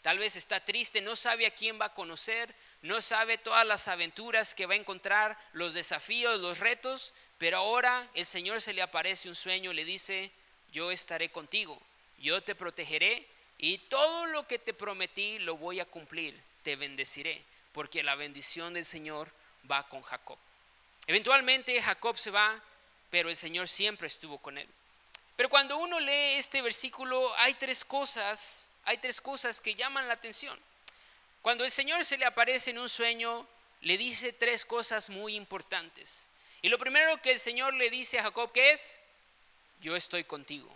Tal 0.00 0.18
vez 0.18 0.36
está 0.36 0.64
triste, 0.64 1.00
no 1.00 1.16
sabe 1.16 1.46
a 1.46 1.50
quién 1.50 1.80
va 1.80 1.86
a 1.86 1.94
conocer, 1.94 2.54
no 2.82 3.02
sabe 3.02 3.38
todas 3.38 3.66
las 3.66 3.88
aventuras 3.88 4.54
que 4.54 4.66
va 4.66 4.74
a 4.74 4.76
encontrar, 4.76 5.36
los 5.52 5.74
desafíos, 5.74 6.40
los 6.40 6.60
retos, 6.60 7.12
pero 7.38 7.58
ahora 7.58 8.08
el 8.14 8.24
Señor 8.24 8.60
se 8.60 8.72
le 8.72 8.82
aparece 8.82 9.28
un 9.28 9.34
sueño 9.34 9.72
y 9.72 9.74
le 9.74 9.84
dice, 9.84 10.30
yo 10.72 10.90
estaré 10.90 11.30
contigo, 11.30 11.80
yo 12.18 12.40
te 12.42 12.54
protegeré 12.54 13.26
y 13.58 13.78
todo 13.78 14.26
lo 14.26 14.46
que 14.46 14.58
te 14.58 14.74
prometí 14.74 15.38
lo 15.40 15.56
voy 15.56 15.80
a 15.80 15.86
cumplir, 15.86 16.40
te 16.62 16.76
bendeciré, 16.76 17.42
porque 17.72 18.02
la 18.02 18.14
bendición 18.14 18.74
del 18.74 18.84
Señor 18.84 19.30
va 19.70 19.88
con 19.88 20.02
Jacob. 20.02 20.38
Eventualmente 21.06 21.82
Jacob 21.82 22.16
se 22.16 22.30
va, 22.30 22.62
pero 23.10 23.28
el 23.28 23.36
Señor 23.36 23.68
siempre 23.68 24.06
estuvo 24.06 24.38
con 24.38 24.56
él. 24.56 24.68
Pero 25.36 25.50
cuando 25.50 25.76
uno 25.76 26.00
lee 26.00 26.34
este 26.34 26.62
versículo, 26.62 27.34
hay 27.36 27.54
tres 27.54 27.84
cosas, 27.84 28.70
hay 28.84 28.98
tres 28.98 29.20
cosas 29.20 29.60
que 29.60 29.74
llaman 29.74 30.08
la 30.08 30.14
atención. 30.14 30.58
Cuando 31.42 31.64
el 31.64 31.70
Señor 31.70 32.04
se 32.04 32.16
le 32.16 32.24
aparece 32.24 32.70
en 32.70 32.78
un 32.78 32.88
sueño, 32.88 33.46
le 33.82 33.98
dice 33.98 34.32
tres 34.32 34.64
cosas 34.64 35.10
muy 35.10 35.36
importantes. 35.36 36.26
Y 36.62 36.68
lo 36.68 36.78
primero 36.78 37.20
que 37.20 37.32
el 37.32 37.38
Señor 37.38 37.74
le 37.74 37.90
dice 37.90 38.18
a 38.18 38.24
Jacob, 38.24 38.50
que 38.50 38.72
es? 38.72 38.98
Yo 39.80 39.94
estoy 39.94 40.24
contigo. 40.24 40.68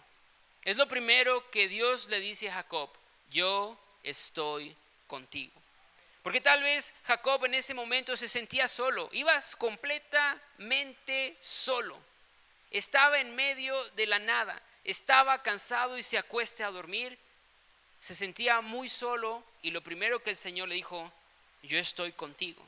Es 0.65 0.77
lo 0.77 0.87
primero 0.87 1.51
que 1.51 1.69
Dios 1.69 2.09
le 2.09 2.21
dice 2.21 2.51
a 2.51 2.55
Jacob, 2.55 2.91
yo 3.31 3.79
estoy 4.03 4.77
contigo. 5.07 5.53
Porque 6.23 6.43
tal 6.43 6.63
vez 6.63 6.95
Jacob 7.05 7.47
en 7.47 7.55
ese 7.55 7.73
momento 7.73 8.15
se 8.17 8.29
sentía 8.29 8.69
solo, 8.69 9.09
ibas 9.13 9.57
completamente 9.57 11.37
solo. 11.41 11.99
Estaba 12.71 13.19
en 13.19 13.35
medio 13.35 13.75
de 13.91 14.07
la 14.07 14.19
nada, 14.19 14.61
estaba 14.85 15.43
cansado 15.43 15.99
y 15.99 16.03
se 16.03 16.19
acueste 16.19 16.63
a 16.63 16.71
dormir. 16.71 17.19
Se 17.99 18.15
sentía 18.15 18.61
muy 18.61 18.89
solo 18.89 19.45
y 19.63 19.71
lo 19.71 19.83
primero 19.83 20.23
que 20.23 20.31
el 20.31 20.37
Señor 20.37 20.69
le 20.69 20.77
dijo, 20.77 21.13
yo 21.63 21.79
estoy 21.79 22.13
contigo. 22.13 22.63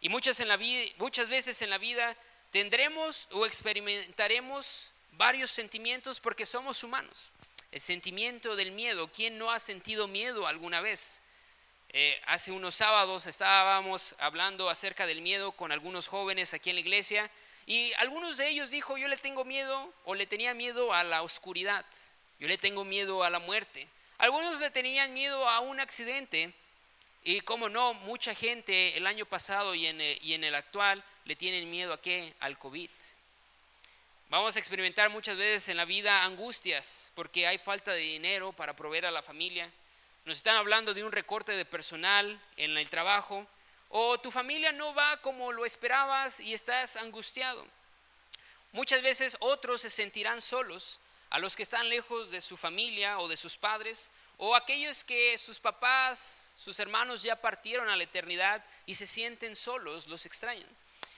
Y 0.00 0.08
muchas, 0.08 0.38
en 0.40 0.48
la 0.48 0.58
muchas 0.98 1.28
veces 1.28 1.60
en 1.62 1.70
la 1.70 1.78
vida 1.78 2.16
tendremos 2.50 3.26
o 3.32 3.46
experimentaremos 3.46 4.92
varios 5.12 5.50
sentimientos 5.50 6.20
porque 6.20 6.46
somos 6.46 6.84
humanos. 6.84 7.30
El 7.72 7.80
sentimiento 7.80 8.54
del 8.54 8.70
miedo, 8.70 9.08
¿quién 9.08 9.36
no 9.36 9.50
ha 9.50 9.58
sentido 9.58 10.06
miedo 10.06 10.46
alguna 10.46 10.80
vez? 10.80 11.20
Eh, 11.90 12.20
hace 12.26 12.52
unos 12.52 12.74
sábados 12.74 13.26
estábamos 13.26 14.14
hablando 14.18 14.70
acerca 14.70 15.06
del 15.06 15.22
miedo 15.22 15.52
con 15.52 15.72
algunos 15.72 16.06
jóvenes 16.06 16.54
aquí 16.54 16.70
en 16.70 16.76
la 16.76 16.80
iglesia 16.80 17.30
y 17.68 17.92
algunos 17.98 18.38
de 18.38 18.48
ellos 18.48 18.70
dijo, 18.70 18.96
yo 18.96 19.08
le 19.08 19.18
tengo 19.18 19.44
miedo 19.44 19.92
o 20.06 20.14
le 20.14 20.26
tenía 20.26 20.54
miedo 20.54 20.94
a 20.94 21.04
la 21.04 21.20
oscuridad, 21.20 21.84
yo 22.40 22.48
le 22.48 22.56
tengo 22.56 22.82
miedo 22.82 23.22
a 23.22 23.28
la 23.28 23.40
muerte. 23.40 23.86
Algunos 24.16 24.58
le 24.58 24.70
tenían 24.70 25.12
miedo 25.12 25.46
a 25.46 25.60
un 25.60 25.78
accidente 25.78 26.54
y 27.24 27.42
como 27.42 27.68
no, 27.68 27.92
mucha 27.92 28.34
gente 28.34 28.96
el 28.96 29.06
año 29.06 29.26
pasado 29.26 29.74
y 29.74 29.86
en 29.86 30.00
el, 30.00 30.54
actual 30.54 31.04
le 31.26 31.36
tienen 31.36 31.70
miedo 31.70 31.92
a 31.92 32.00
qué? 32.00 32.32
Al 32.40 32.58
COVID. 32.58 32.88
Vamos 34.30 34.56
a 34.56 34.58
experimentar 34.58 35.10
muchas 35.10 35.36
veces 35.36 35.68
en 35.68 35.76
la 35.76 35.84
vida 35.84 36.24
angustias 36.24 37.12
porque 37.14 37.46
hay 37.46 37.58
falta 37.58 37.92
de 37.92 38.00
dinero 38.00 38.54
para 38.54 38.74
proveer 38.74 39.04
a 39.04 39.10
la 39.10 39.20
familia. 39.20 39.70
Nos 40.24 40.38
están 40.38 40.56
hablando 40.56 40.94
de 40.94 41.04
un 41.04 41.12
recorte 41.12 41.52
de 41.52 41.66
personal 41.66 42.40
en 42.56 42.78
el 42.78 42.88
trabajo 42.88 43.46
o 43.88 44.18
tu 44.18 44.30
familia 44.30 44.72
no 44.72 44.94
va 44.94 45.20
como 45.22 45.52
lo 45.52 45.64
esperabas 45.64 46.40
y 46.40 46.54
estás 46.54 46.96
angustiado. 46.96 47.66
Muchas 48.72 49.02
veces 49.02 49.36
otros 49.40 49.80
se 49.80 49.90
sentirán 49.90 50.40
solos, 50.40 51.00
a 51.30 51.38
los 51.38 51.56
que 51.56 51.62
están 51.62 51.88
lejos 51.88 52.30
de 52.30 52.40
su 52.40 52.56
familia 52.56 53.18
o 53.18 53.28
de 53.28 53.36
sus 53.36 53.56
padres, 53.56 54.10
o 54.36 54.54
aquellos 54.54 55.04
que 55.04 55.36
sus 55.36 55.58
papás, 55.58 56.54
sus 56.56 56.78
hermanos 56.78 57.22
ya 57.22 57.36
partieron 57.36 57.88
a 57.88 57.96
la 57.96 58.04
eternidad 58.04 58.64
y 58.86 58.94
se 58.94 59.06
sienten 59.06 59.56
solos, 59.56 60.06
los 60.06 60.26
extrañan. 60.26 60.68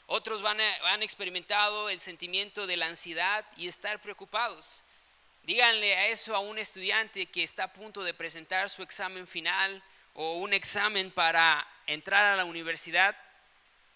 Otros 0.06 0.42
van 0.42 0.60
han 0.60 1.02
experimentado 1.02 1.88
el 1.88 2.00
sentimiento 2.00 2.66
de 2.66 2.76
la 2.76 2.86
ansiedad 2.86 3.44
y 3.56 3.68
estar 3.68 4.00
preocupados. 4.00 4.82
Díganle 5.44 5.96
a 5.96 6.08
eso 6.08 6.34
a 6.34 6.40
un 6.40 6.58
estudiante 6.58 7.26
que 7.26 7.42
está 7.42 7.64
a 7.64 7.72
punto 7.72 8.02
de 8.02 8.14
presentar 8.14 8.68
su 8.68 8.82
examen 8.82 9.26
final 9.26 9.82
o 10.14 10.34
un 10.34 10.52
examen 10.52 11.10
para 11.10 11.66
entrar 11.86 12.24
a 12.24 12.36
la 12.36 12.44
universidad. 12.44 13.16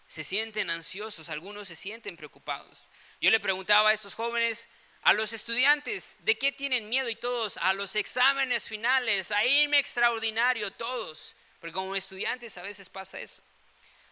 Se 0.07 0.25
sienten 0.25 0.71
ansiosos, 0.71 1.29
algunos 1.29 1.69
se 1.69 1.77
sienten 1.77 2.17
preocupados. 2.17 2.89
Yo 3.21 3.31
le 3.31 3.41
preguntaba 3.41 3.91
a 3.91 3.93
estos 3.93 4.15
jóvenes, 4.15 4.69
a 5.03 5.13
los 5.13 5.33
estudiantes, 5.33 6.19
¿de 6.25 6.37
qué 6.39 6.53
tienen 6.53 6.89
miedo? 6.89 7.09
Y 7.09 7.17
todos, 7.17 7.57
a 7.59 7.73
los 7.73 7.95
exámenes 7.97 8.69
finales, 8.69 9.31
a 9.31 9.45
irme 9.45 9.79
extraordinario, 9.79 10.71
todos. 10.71 11.37
Porque 11.61 11.73
como 11.73 11.97
estudiantes 11.97 12.59
a 12.59 12.63
veces 12.63 12.89
pasa 12.89 13.21
eso. 13.21 13.43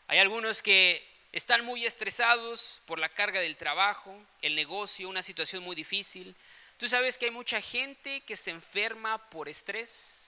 Hay 0.07 0.19
algunos 0.19 0.63
que 0.63 1.07
están 1.33 1.65
muy 1.65 1.87
estresados 1.87 2.83
por 2.85 2.99
la 2.99 3.09
carga 3.09 3.41
del 3.41 3.57
trabajo, 3.57 4.15
el 4.43 4.55
negocio, 4.55 5.09
una 5.09 5.23
situación 5.23 5.63
muy 5.63 5.75
difícil. 5.75 6.37
Tú 6.77 6.89
sabes 6.89 7.17
que 7.17 7.27
hay 7.27 7.31
mucha 7.31 7.61
gente 7.63 8.21
que 8.21 8.37
se 8.37 8.51
enferma 8.51 9.31
por 9.31 9.49
estrés, 9.49 10.22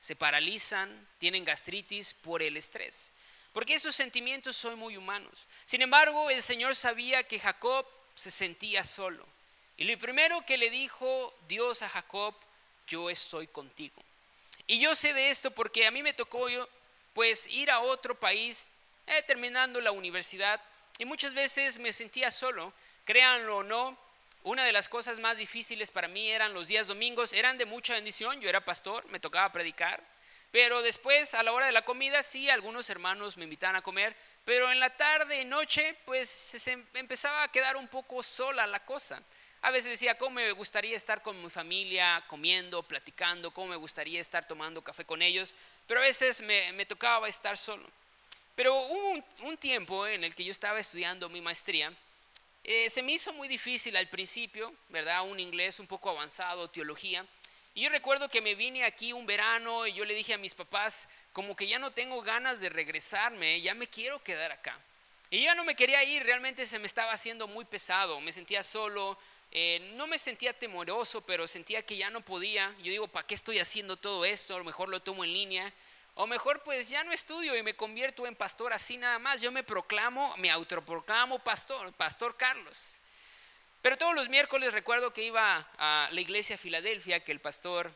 se 0.00 0.16
paralizan, 0.16 1.08
tienen 1.18 1.44
gastritis 1.44 2.14
por 2.14 2.42
el 2.42 2.56
estrés. 2.56 3.12
Porque 3.52 3.74
esos 3.74 3.94
sentimientos 3.94 4.56
son 4.56 4.78
muy 4.78 4.96
humanos. 4.96 5.48
Sin 5.64 5.82
embargo, 5.82 6.30
el 6.30 6.42
Señor 6.42 6.76
sabía 6.76 7.22
que 7.22 7.40
Jacob 7.40 7.86
se 8.14 8.30
sentía 8.30 8.84
solo. 8.84 9.26
Y 9.76 9.84
lo 9.84 9.98
primero 9.98 10.44
que 10.44 10.58
le 10.58 10.70
dijo 10.70 11.34
Dios 11.48 11.82
a 11.82 11.88
Jacob, 11.88 12.34
yo 12.86 13.10
estoy 13.10 13.46
contigo. 13.46 14.02
Y 14.66 14.80
yo 14.80 14.94
sé 14.94 15.14
de 15.14 15.30
esto 15.30 15.50
porque 15.50 15.86
a 15.86 15.90
mí 15.90 16.02
me 16.02 16.12
tocó 16.12 16.48
yo, 16.48 16.68
pues 17.14 17.46
ir 17.46 17.70
a 17.70 17.80
otro 17.80 18.18
país 18.18 18.70
eh, 19.06 19.22
terminando 19.22 19.80
la 19.80 19.92
universidad 19.92 20.60
y 20.98 21.04
muchas 21.04 21.32
veces 21.32 21.78
me 21.78 21.92
sentía 21.92 22.30
solo, 22.30 22.72
créanlo 23.04 23.58
o 23.58 23.62
no, 23.62 23.96
una 24.42 24.64
de 24.64 24.72
las 24.72 24.88
cosas 24.88 25.18
más 25.20 25.38
difíciles 25.38 25.90
para 25.90 26.08
mí 26.08 26.30
eran 26.30 26.54
los 26.54 26.68
días 26.68 26.86
domingos, 26.86 27.32
eran 27.32 27.58
de 27.58 27.66
mucha 27.66 27.94
bendición, 27.94 28.40
yo 28.40 28.48
era 28.48 28.64
pastor, 28.64 29.06
me 29.08 29.20
tocaba 29.20 29.52
predicar, 29.52 30.02
pero 30.50 30.80
después 30.80 31.34
a 31.34 31.42
la 31.42 31.52
hora 31.52 31.66
de 31.66 31.72
la 31.72 31.84
comida 31.84 32.22
sí, 32.22 32.48
algunos 32.48 32.88
hermanos 32.88 33.36
me 33.36 33.44
invitaban 33.44 33.76
a 33.76 33.82
comer, 33.82 34.16
pero 34.44 34.72
en 34.72 34.80
la 34.80 34.96
tarde, 34.96 35.44
noche, 35.44 35.94
pues 36.06 36.28
se 36.28 36.72
empezaba 36.94 37.42
a 37.42 37.52
quedar 37.52 37.76
un 37.76 37.88
poco 37.88 38.22
sola 38.22 38.66
la 38.66 38.84
cosa. 38.84 39.22
A 39.60 39.70
veces 39.70 39.90
decía, 39.90 40.16
¿cómo 40.16 40.36
me 40.36 40.52
gustaría 40.52 40.96
estar 40.96 41.20
con 41.20 41.42
mi 41.42 41.50
familia, 41.50 42.22
comiendo, 42.28 42.82
platicando? 42.82 43.50
¿Cómo 43.50 43.68
me 43.68 43.76
gustaría 43.76 44.20
estar 44.20 44.46
tomando 44.46 44.82
café 44.82 45.04
con 45.04 45.20
ellos? 45.20 45.56
Pero 45.86 46.00
a 46.00 46.04
veces 46.04 46.40
me, 46.42 46.86
tocaba 46.86 47.28
estar 47.28 47.58
solo. 47.58 47.88
Pero 48.54 48.74
hubo 48.76 49.24
un, 49.42 49.56
tiempo 49.56 50.06
en 50.06 50.22
el 50.22 50.34
que 50.34 50.44
yo 50.44 50.52
estaba 50.52 50.78
estudiando 50.78 51.28
mi 51.28 51.40
maestría. 51.40 51.92
Eh, 52.70 52.90
se 52.90 53.02
me 53.02 53.12
hizo 53.12 53.32
muy 53.32 53.48
difícil 53.48 53.96
al 53.96 54.08
principio, 54.08 54.70
¿verdad? 54.90 55.26
Un 55.26 55.40
inglés 55.40 55.80
un 55.80 55.86
poco 55.86 56.10
avanzado, 56.10 56.68
teología. 56.68 57.24
Y 57.74 57.80
yo 57.80 57.88
recuerdo 57.88 58.28
que 58.28 58.42
me 58.42 58.54
vine 58.54 58.84
aquí 58.84 59.14
un 59.14 59.24
verano 59.24 59.86
y 59.86 59.94
yo 59.94 60.04
le 60.04 60.12
dije 60.12 60.34
a 60.34 60.36
mis 60.36 60.52
papás, 60.52 61.08
como 61.32 61.56
que 61.56 61.66
ya 61.66 61.78
no 61.78 61.92
tengo 61.92 62.20
ganas 62.20 62.60
de 62.60 62.68
regresarme, 62.68 63.58
ya 63.62 63.74
me 63.74 63.86
quiero 63.86 64.22
quedar 64.22 64.52
acá. 64.52 64.78
Y 65.30 65.44
ya 65.44 65.54
no 65.54 65.64
me 65.64 65.74
quería 65.74 66.04
ir, 66.04 66.24
realmente 66.24 66.66
se 66.66 66.78
me 66.78 66.84
estaba 66.84 67.12
haciendo 67.12 67.48
muy 67.48 67.64
pesado, 67.64 68.20
me 68.20 68.32
sentía 68.32 68.62
solo, 68.62 69.18
eh, 69.50 69.94
no 69.94 70.06
me 70.06 70.18
sentía 70.18 70.52
temoroso, 70.52 71.22
pero 71.22 71.46
sentía 71.46 71.86
que 71.86 71.96
ya 71.96 72.10
no 72.10 72.20
podía. 72.20 72.74
Yo 72.82 72.90
digo, 72.90 73.08
¿para 73.08 73.26
qué 73.26 73.34
estoy 73.34 73.60
haciendo 73.60 73.96
todo 73.96 74.26
esto? 74.26 74.54
A 74.54 74.58
lo 74.58 74.64
mejor 74.64 74.90
lo 74.90 75.00
tomo 75.00 75.24
en 75.24 75.32
línea. 75.32 75.72
O 76.20 76.26
mejor 76.26 76.64
pues 76.64 76.88
ya 76.88 77.04
no 77.04 77.12
estudio 77.12 77.56
y 77.56 77.62
me 77.62 77.76
convierto 77.76 78.26
en 78.26 78.34
pastor 78.34 78.72
así 78.72 78.96
nada 78.96 79.20
más. 79.20 79.40
Yo 79.40 79.52
me 79.52 79.62
proclamo, 79.62 80.36
me 80.38 80.50
autoproclamo 80.50 81.38
pastor, 81.38 81.92
pastor 81.92 82.36
Carlos. 82.36 83.00
Pero 83.82 83.96
todos 83.96 84.16
los 84.16 84.28
miércoles 84.28 84.72
recuerdo 84.72 85.12
que 85.12 85.22
iba 85.22 85.68
a 85.78 86.08
la 86.10 86.20
iglesia 86.20 86.58
Filadelfia, 86.58 87.22
que 87.22 87.30
el 87.30 87.38
pastor 87.38 87.92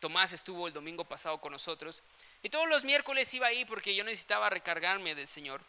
Tomás 0.00 0.32
estuvo 0.32 0.66
el 0.66 0.72
domingo 0.72 1.04
pasado 1.04 1.40
con 1.40 1.52
nosotros. 1.52 2.02
Y 2.42 2.48
todos 2.48 2.68
los 2.68 2.82
miércoles 2.82 3.32
iba 3.32 3.46
ahí 3.46 3.64
porque 3.64 3.94
yo 3.94 4.02
necesitaba 4.02 4.50
recargarme 4.50 5.14
del 5.14 5.28
Señor. 5.28 5.60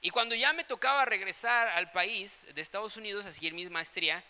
Y 0.00 0.10
cuando 0.10 0.36
ya 0.36 0.52
me 0.52 0.62
tocaba 0.62 1.04
regresar 1.04 1.66
al 1.70 1.90
país 1.90 2.46
de 2.54 2.60
Estados 2.60 2.96
Unidos 2.96 3.26
a 3.26 3.32
seguir 3.32 3.52
mi 3.52 3.68
maestría, 3.68 4.22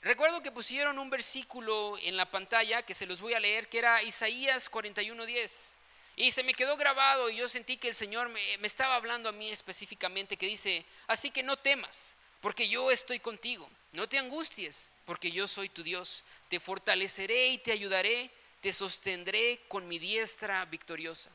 Recuerdo 0.00 0.42
que 0.42 0.50
pusieron 0.50 0.98
un 0.98 1.08
versículo 1.08 1.96
en 2.02 2.18
la 2.18 2.30
pantalla 2.30 2.82
que 2.82 2.92
se 2.92 3.06
los 3.06 3.22
voy 3.22 3.32
a 3.32 3.40
leer, 3.40 3.68
que 3.68 3.78
era 3.78 4.02
Isaías 4.02 4.70
41:10. 4.70 5.76
Y 6.16 6.30
se 6.30 6.44
me 6.44 6.54
quedó 6.54 6.76
grabado 6.76 7.28
y 7.28 7.36
yo 7.36 7.48
sentí 7.48 7.76
que 7.76 7.88
el 7.88 7.94
Señor 7.94 8.28
me, 8.28 8.40
estaba 8.62 8.96
hablando 8.96 9.28
a 9.28 9.32
mí 9.32 9.50
específicamente, 9.50 10.36
que 10.36 10.46
dice, 10.46 10.84
así 11.06 11.30
que 11.30 11.42
no 11.42 11.56
temas, 11.56 12.16
porque 12.40 12.68
yo 12.68 12.90
estoy 12.90 13.18
contigo. 13.18 13.68
No 13.92 14.08
te 14.08 14.18
angusties, 14.18 14.90
porque 15.06 15.30
yo 15.30 15.46
soy 15.46 15.68
tu 15.68 15.82
Dios. 15.82 16.24
Te 16.48 16.60
fortaleceré 16.60 17.48
y 17.48 17.58
te 17.58 17.72
ayudaré, 17.72 18.30
te 18.60 18.72
sostendré 18.72 19.60
con 19.68 19.88
mi 19.88 19.98
diestra 19.98 20.64
victoriosa. 20.66 21.30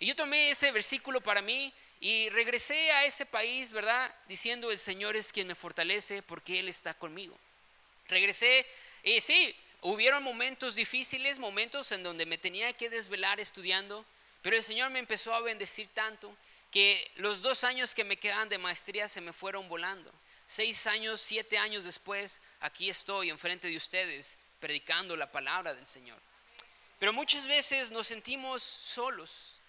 Y 0.00 0.06
yo 0.06 0.16
tomé 0.16 0.50
ese 0.50 0.72
versículo 0.72 1.20
para 1.20 1.40
mí 1.40 1.72
y 2.00 2.28
regresé 2.30 2.90
a 2.92 3.04
ese 3.04 3.26
país, 3.26 3.72
¿verdad? 3.72 4.14
Diciendo, 4.28 4.70
el 4.70 4.78
Señor 4.78 5.16
es 5.16 5.32
quien 5.32 5.46
me 5.46 5.54
fortalece 5.54 6.22
porque 6.22 6.58
Él 6.58 6.68
está 6.68 6.94
conmigo. 6.94 7.38
Regresé 8.08 8.66
y 9.02 9.20
sí, 9.20 9.54
hubieron 9.80 10.22
momentos 10.22 10.74
difíciles, 10.74 11.38
momentos 11.38 11.92
en 11.92 12.02
donde 12.02 12.26
me 12.26 12.38
tenía 12.38 12.72
que 12.72 12.90
desvelar 12.90 13.40
estudiando, 13.40 14.04
pero 14.44 14.56
el 14.56 14.62
Señor 14.62 14.90
me 14.90 14.98
empezó 14.98 15.34
a 15.34 15.40
bendecir 15.40 15.88
tanto 15.94 16.36
que 16.70 17.10
los 17.16 17.40
dos 17.40 17.64
años 17.64 17.94
que 17.94 18.04
me 18.04 18.18
quedan 18.18 18.50
de 18.50 18.58
maestría 18.58 19.08
se 19.08 19.22
me 19.22 19.32
fueron 19.32 19.70
volando. 19.70 20.12
Seis 20.46 20.86
años, 20.86 21.18
siete 21.22 21.56
años 21.56 21.82
después, 21.82 22.42
aquí 22.60 22.90
estoy 22.90 23.30
enfrente 23.30 23.68
de 23.68 23.76
ustedes 23.78 24.36
predicando 24.60 25.16
la 25.16 25.32
palabra 25.32 25.72
del 25.72 25.86
Señor. 25.86 26.20
Pero 26.98 27.14
muchas 27.14 27.46
veces 27.46 27.90
nos 27.90 28.06
sentimos 28.06 28.62
solos. 28.62 29.60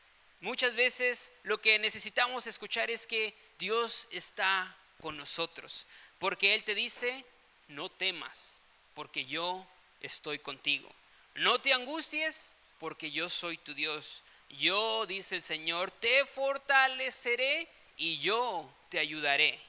Muchas 0.42 0.76
veces 0.76 1.32
lo 1.44 1.62
que 1.62 1.80
necesitamos 1.80 2.46
escuchar 2.46 2.92
es 2.92 3.08
que 3.08 3.34
Dios 3.58 4.08
está 4.12 4.76
con 5.00 5.16
nosotros, 5.16 5.88
porque 6.20 6.54
Él 6.54 6.66
te 6.66 6.76
dice, 6.76 7.24
no 7.70 7.88
temas, 7.88 8.62
porque 8.94 9.24
yo 9.24 9.66
estoy 10.02 10.40
contigo. 10.40 10.94
No 11.36 11.62
te 11.62 11.72
angusties, 11.72 12.58
porque 12.78 13.10
yo 13.10 13.30
soy 13.30 13.58
tu 13.58 13.74
Dios. 13.74 14.22
Yo, 14.50 15.06
dice 15.06 15.36
el 15.36 15.42
Señor, 15.42 15.92
te 15.92 16.26
fortaleceré 16.26 17.68
y 17.98 18.18
yo 18.20 18.72
te 18.90 19.00
ayudaré. 19.00 19.60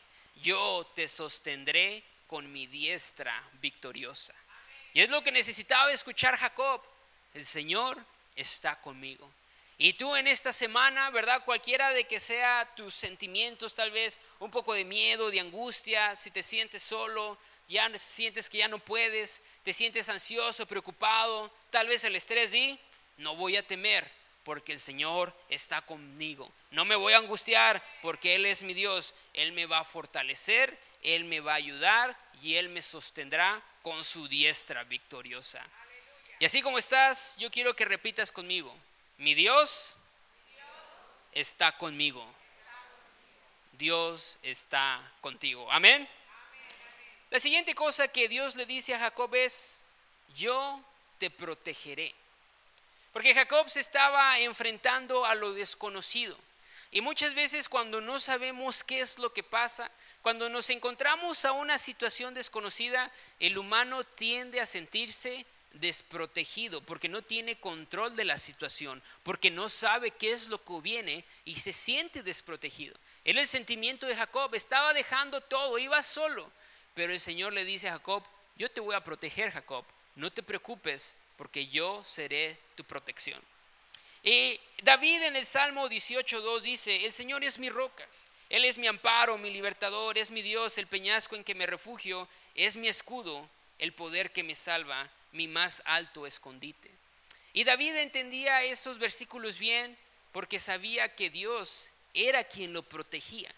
yo 0.43 0.87
te 0.95 1.09
sostendré 1.09 2.05
con 2.27 2.53
mi 2.53 2.67
diestra 2.67 3.43
victoriosa. 3.61 4.35
Y 4.93 5.01
es 5.01 5.09
lo 5.09 5.23
que 5.23 5.33
necesitaba 5.33 5.91
escuchar 5.93 6.37
Jacob. 6.37 6.83
El 7.33 7.45
Señor 7.45 8.05
está 8.35 8.81
conmigo. 8.81 9.31
Y 9.79 9.93
tú 9.95 10.17
en 10.17 10.27
esta 10.27 10.53
semana, 10.53 11.11
¿verdad? 11.11 11.45
Cualquiera 11.45 11.91
de 11.93 12.05
que 12.05 12.19
sea 12.19 12.71
tus 12.77 12.95
sentimientos, 12.95 13.75
tal 13.75 13.91
vez 13.91 14.21
un 14.39 14.51
poco 14.51 14.73
de 14.73 14.85
miedo, 14.85 15.31
de 15.31 15.41
angustia, 15.41 16.17
si 16.17 16.31
te 16.31 16.43
sientes 16.43 16.83
solo, 16.83 17.37
ya 17.69 17.91
sientes 17.99 18.49
que 18.49 18.59
ya 18.59 18.69
no 18.69 18.79
puedes, 18.79 19.43
te 19.65 19.73
sientes 19.73 20.09
ansioso, 20.09 20.67
preocupado, 20.67 21.51
tal 21.71 21.89
vez 21.89 22.05
el 22.05 22.17
estrés 22.17 22.55
y 22.55 22.79
no 23.19 23.37
voy 23.37 23.57
a 23.57 23.67
temer 23.67 24.11
porque 24.47 24.73
el 24.73 24.79
Señor 24.79 25.35
está 25.49 25.83
conmigo. 25.83 26.49
No 26.71 26.85
me 26.85 26.95
voy 26.95 27.15
a 27.15 27.19
angustiar 27.19 27.83
porque 28.01 28.37
Él 28.37 28.47
es 28.47 28.63
mi 28.63 28.75
Dios. 28.75 29.13
Él 29.35 29.51
me 29.51 29.67
va 29.67 29.81
a 29.81 29.85
fortalecer, 29.85 30.79
Él 31.03 31.25
me 31.25 31.41
va 31.41 31.55
a 31.55 31.57
ayudar 31.57 32.17
y 32.41 32.55
Él 32.55 32.69
me 32.69 32.81
sostendrá 32.81 33.61
con 33.83 34.05
su 34.05 34.29
diestra 34.29 34.85
victoriosa. 34.85 35.67
Y 36.39 36.45
así 36.45 36.63
como 36.63 36.79
estás, 36.79 37.37
yo 37.39 37.51
quiero 37.51 37.75
que 37.75 37.87
repitas 37.87 38.31
conmigo. 38.31 38.73
Mi 39.19 39.35
Dios 39.35 39.97
está 41.33 41.77
conmigo. 41.77 42.25
Dios 43.73 44.39
está 44.45 45.13
contigo. 45.21 45.67
Amén. 45.73 46.09
La 47.31 47.41
siguiente 47.41 47.75
cosa 47.75 48.07
que 48.07 48.29
Dios 48.29 48.55
le 48.55 48.65
dice 48.65 48.95
a 48.95 49.01
Jacob 49.01 49.35
es, 49.35 49.85
yo 50.37 50.81
te 51.19 51.31
protegeré. 51.31 52.15
Porque 53.17 53.33
Jacob 53.33 53.71
se 53.71 53.81
estaba 53.81 54.39
enfrentando 54.41 55.25
a 55.25 55.35
lo 55.35 55.55
desconocido. 55.55 56.37
Y 56.91 57.01
muchas 57.01 57.33
veces 57.33 57.67
cuando 57.67 58.03
no 58.03 58.21
sabemos 58.21 58.85
qué 58.85 59.01
es 59.01 59.19
lo 59.19 59.33
que 59.33 59.43
pasa, 59.43 59.91
cuando 60.21 60.51
nos 60.51 60.69
encontramos 60.69 61.47
a 61.47 61.53
una 61.53 61.79
situación 61.79 62.35
desconocida, 62.35 63.11
el 63.41 63.57
humano 63.57 64.05
tiende 64.05 64.61
a 64.61 64.67
sentirse 64.67 65.47
desprotegido, 65.73 66.83
porque 66.83 67.09
no 67.09 67.23
tiene 67.23 67.59
control 67.59 68.17
de 68.17 68.27
la 68.27 68.37
situación, 68.37 69.03
porque 69.23 69.51
no 69.51 69.71
sabe 69.71 70.11
qué 70.11 70.33
es 70.33 70.49
lo 70.49 70.63
que 70.63 70.79
viene 70.83 71.25
y 71.47 71.55
se 71.55 71.73
siente 71.73 72.23
desprotegido. 72.23 72.95
Era 73.25 73.41
el 73.41 73.47
sentimiento 73.47 74.05
de 74.05 74.15
Jacob, 74.15 74.55
estaba 74.55 74.93
dejando 74.93 75.41
todo, 75.41 75.79
iba 75.79 76.03
solo, 76.03 76.53
pero 76.93 77.15
el 77.15 77.21
Señor 77.21 77.55
le 77.55 77.65
dice 77.65 77.89
a 77.89 77.93
Jacob, 77.93 78.23
yo 78.57 78.71
te 78.71 78.83
voy 78.83 78.95
a 78.95 79.03
proteger, 79.03 79.53
Jacob, 79.53 79.87
no 80.17 80.31
te 80.31 80.43
preocupes, 80.43 81.17
porque 81.37 81.67
yo 81.67 82.03
seré 82.05 82.57
tu 82.75 82.85
protección. 82.85 83.41
Y 84.23 84.61
David 84.83 85.23
en 85.23 85.37
el 85.37 85.47
Salmo 85.47 85.89
18.2 85.89 86.63
dice, 86.63 87.05
el 87.05 87.13
Señor 87.13 87.45
es 87.45 87.59
mi 87.59 87.71
roca, 87.71 88.07
Él 88.51 88.65
es 88.65 88.79
mi 88.79 88.87
amparo, 88.87 89.39
mi 89.39 89.51
libertador, 89.51 90.19
es 90.19 90.31
mi 90.31 90.43
Dios, 90.43 90.79
el 90.79 90.87
peñasco 90.87 91.37
en 91.37 91.45
que 91.45 91.55
me 91.55 91.67
refugio, 91.67 92.29
es 92.55 92.77
mi 92.77 92.89
escudo, 92.89 93.49
el 93.79 93.93
poder 93.93 94.33
que 94.33 94.43
me 94.43 94.55
salva, 94.55 95.09
mi 95.33 95.47
más 95.47 95.83
alto 95.85 96.27
escondite. 96.27 96.91
Y 97.53 97.65
David 97.65 97.97
entendía 97.97 98.63
esos 98.65 98.99
versículos 98.99 99.59
bien 99.59 99.97
porque 100.33 100.59
sabía 100.59 101.15
que 101.15 101.31
Dios 101.31 101.91
era 102.13 102.45
quien 102.45 102.73
lo 102.73 102.83
protegía. 102.83 103.55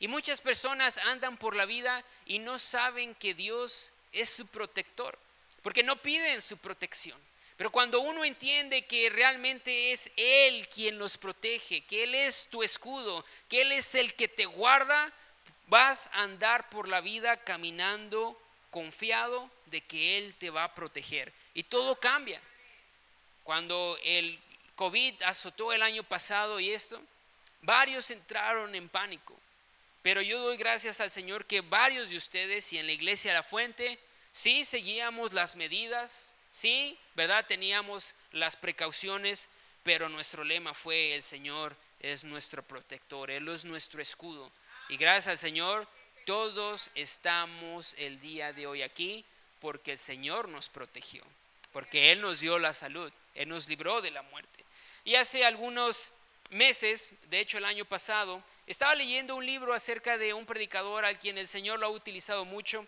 Y 0.00 0.08
muchas 0.08 0.40
personas 0.40 0.98
andan 0.98 1.36
por 1.36 1.54
la 1.54 1.64
vida 1.64 2.04
y 2.26 2.38
no 2.38 2.58
saben 2.58 3.14
que 3.14 3.34
Dios 3.34 3.90
es 4.12 4.30
su 4.30 4.46
protector, 4.46 5.18
porque 5.62 5.82
no 5.82 5.96
piden 5.96 6.42
su 6.42 6.56
protección. 6.58 7.18
Pero 7.56 7.70
cuando 7.70 8.00
uno 8.00 8.24
entiende 8.24 8.86
que 8.86 9.08
realmente 9.08 9.92
es 9.92 10.10
Él 10.16 10.66
quien 10.68 10.98
los 10.98 11.16
protege, 11.16 11.82
que 11.82 12.04
Él 12.04 12.14
es 12.14 12.48
tu 12.50 12.62
escudo, 12.62 13.24
que 13.48 13.62
Él 13.62 13.72
es 13.72 13.94
el 13.94 14.14
que 14.14 14.28
te 14.28 14.46
guarda, 14.46 15.12
vas 15.68 16.08
a 16.12 16.22
andar 16.22 16.68
por 16.70 16.88
la 16.88 17.00
vida 17.00 17.36
caminando 17.36 18.38
confiado 18.70 19.50
de 19.66 19.80
que 19.82 20.18
Él 20.18 20.34
te 20.38 20.50
va 20.50 20.64
a 20.64 20.74
proteger. 20.74 21.32
Y 21.54 21.62
todo 21.62 22.00
cambia. 22.00 22.40
Cuando 23.44 23.98
el 24.02 24.40
COVID 24.74 25.22
azotó 25.22 25.72
el 25.72 25.82
año 25.82 26.02
pasado 26.02 26.58
y 26.58 26.70
esto, 26.70 27.00
varios 27.60 28.10
entraron 28.10 28.74
en 28.74 28.88
pánico. 28.88 29.38
Pero 30.02 30.20
yo 30.20 30.40
doy 30.40 30.56
gracias 30.56 31.00
al 31.00 31.10
Señor 31.10 31.46
que 31.46 31.60
varios 31.60 32.10
de 32.10 32.16
ustedes 32.16 32.72
y 32.72 32.78
en 32.78 32.86
la 32.86 32.92
iglesia 32.92 33.32
La 33.32 33.42
Fuente, 33.42 33.98
sí 34.32 34.64
seguíamos 34.64 35.32
las 35.32 35.56
medidas, 35.56 36.34
sí, 36.50 36.98
¿verdad? 37.14 37.46
Teníamos 37.46 38.14
las 38.32 38.56
precauciones, 38.56 39.48
pero 39.82 40.08
nuestro 40.08 40.42
lema 40.42 40.74
fue 40.74 41.14
el 41.14 41.22
Señor 41.22 41.76
es 42.00 42.24
nuestro 42.24 42.62
protector, 42.62 43.30
Él 43.30 43.48
es 43.48 43.64
nuestro 43.64 44.02
escudo. 44.02 44.50
Y 44.88 44.96
gracias 44.96 45.28
al 45.28 45.38
Señor, 45.38 45.86
todos 46.26 46.90
estamos 46.94 47.94
el 47.98 48.20
día 48.20 48.52
de 48.52 48.66
hoy 48.66 48.82
aquí 48.82 49.24
porque 49.60 49.92
el 49.92 49.98
Señor 49.98 50.48
nos 50.48 50.68
protegió, 50.68 51.22
porque 51.72 52.10
Él 52.10 52.20
nos 52.20 52.40
dio 52.40 52.58
la 52.58 52.72
salud, 52.72 53.12
Él 53.34 53.48
nos 53.48 53.68
libró 53.68 54.00
de 54.00 54.10
la 54.10 54.22
muerte. 54.22 54.64
Y 55.04 55.14
hace 55.14 55.44
algunos 55.44 56.12
meses, 56.50 57.10
de 57.30 57.40
hecho 57.40 57.58
el 57.58 57.64
año 57.64 57.84
pasado, 57.84 58.42
estaba 58.66 58.94
leyendo 58.94 59.36
un 59.36 59.46
libro 59.46 59.72
acerca 59.72 60.18
de 60.18 60.34
un 60.34 60.46
predicador 60.46 61.04
al 61.04 61.18
quien 61.18 61.38
el 61.38 61.46
Señor 61.46 61.78
lo 61.78 61.86
ha 61.86 61.90
utilizado 61.90 62.44
mucho. 62.44 62.86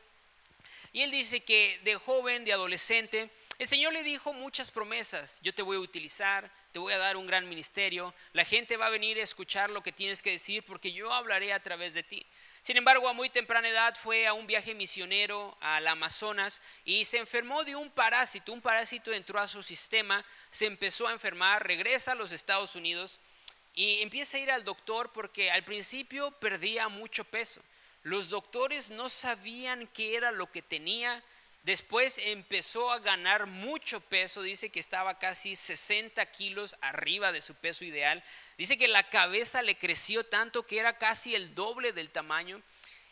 Y 0.94 1.02
él 1.02 1.10
dice 1.10 1.40
que 1.40 1.80
de 1.82 1.96
joven, 1.96 2.44
de 2.44 2.52
adolescente, 2.52 3.28
el 3.58 3.66
Señor 3.66 3.92
le 3.92 4.04
dijo 4.04 4.32
muchas 4.32 4.70
promesas. 4.70 5.40
Yo 5.42 5.52
te 5.52 5.60
voy 5.60 5.76
a 5.76 5.80
utilizar, 5.80 6.48
te 6.70 6.78
voy 6.78 6.92
a 6.92 6.98
dar 6.98 7.16
un 7.16 7.26
gran 7.26 7.48
ministerio, 7.48 8.14
la 8.32 8.44
gente 8.44 8.76
va 8.76 8.86
a 8.86 8.90
venir 8.90 9.18
a 9.18 9.24
escuchar 9.24 9.70
lo 9.70 9.82
que 9.82 9.90
tienes 9.90 10.22
que 10.22 10.30
decir 10.30 10.62
porque 10.62 10.92
yo 10.92 11.12
hablaré 11.12 11.52
a 11.52 11.60
través 11.60 11.94
de 11.94 12.04
ti. 12.04 12.24
Sin 12.62 12.76
embargo, 12.76 13.08
a 13.08 13.12
muy 13.12 13.28
temprana 13.28 13.68
edad 13.68 13.96
fue 13.96 14.28
a 14.28 14.34
un 14.34 14.46
viaje 14.46 14.72
misionero 14.72 15.58
al 15.60 15.88
Amazonas 15.88 16.62
y 16.84 17.04
se 17.04 17.18
enfermó 17.18 17.64
de 17.64 17.74
un 17.74 17.90
parásito. 17.90 18.52
Un 18.52 18.62
parásito 18.62 19.12
entró 19.12 19.40
a 19.40 19.48
su 19.48 19.64
sistema, 19.64 20.24
se 20.48 20.66
empezó 20.66 21.08
a 21.08 21.12
enfermar, 21.12 21.66
regresa 21.66 22.12
a 22.12 22.14
los 22.14 22.30
Estados 22.30 22.76
Unidos 22.76 23.18
y 23.74 24.00
empieza 24.00 24.36
a 24.36 24.40
ir 24.40 24.50
al 24.52 24.62
doctor 24.62 25.10
porque 25.12 25.50
al 25.50 25.64
principio 25.64 26.30
perdía 26.38 26.88
mucho 26.88 27.24
peso. 27.24 27.60
Los 28.04 28.28
doctores 28.28 28.90
no 28.90 29.08
sabían 29.08 29.88
qué 29.88 30.16
era 30.16 30.30
lo 30.30 30.50
que 30.52 30.62
tenía. 30.62 31.22
Después 31.64 32.18
empezó 32.18 32.92
a 32.92 33.00
ganar 33.00 33.46
mucho 33.46 34.00
peso, 34.00 34.42
dice 34.42 34.70
que 34.70 34.78
estaba 34.78 35.18
casi 35.18 35.56
60 35.56 36.24
kilos 36.26 36.76
arriba 36.80 37.32
de 37.32 37.40
su 37.40 37.56
peso 37.56 37.84
ideal. 37.84 38.22
Dice 38.56 38.78
que 38.78 38.86
la 38.86 39.08
cabeza 39.08 39.62
le 39.62 39.76
creció 39.76 40.24
tanto 40.24 40.64
que 40.64 40.78
era 40.78 40.98
casi 40.98 41.34
el 41.34 41.54
doble 41.56 41.92
del 41.92 42.10
tamaño. 42.10 42.62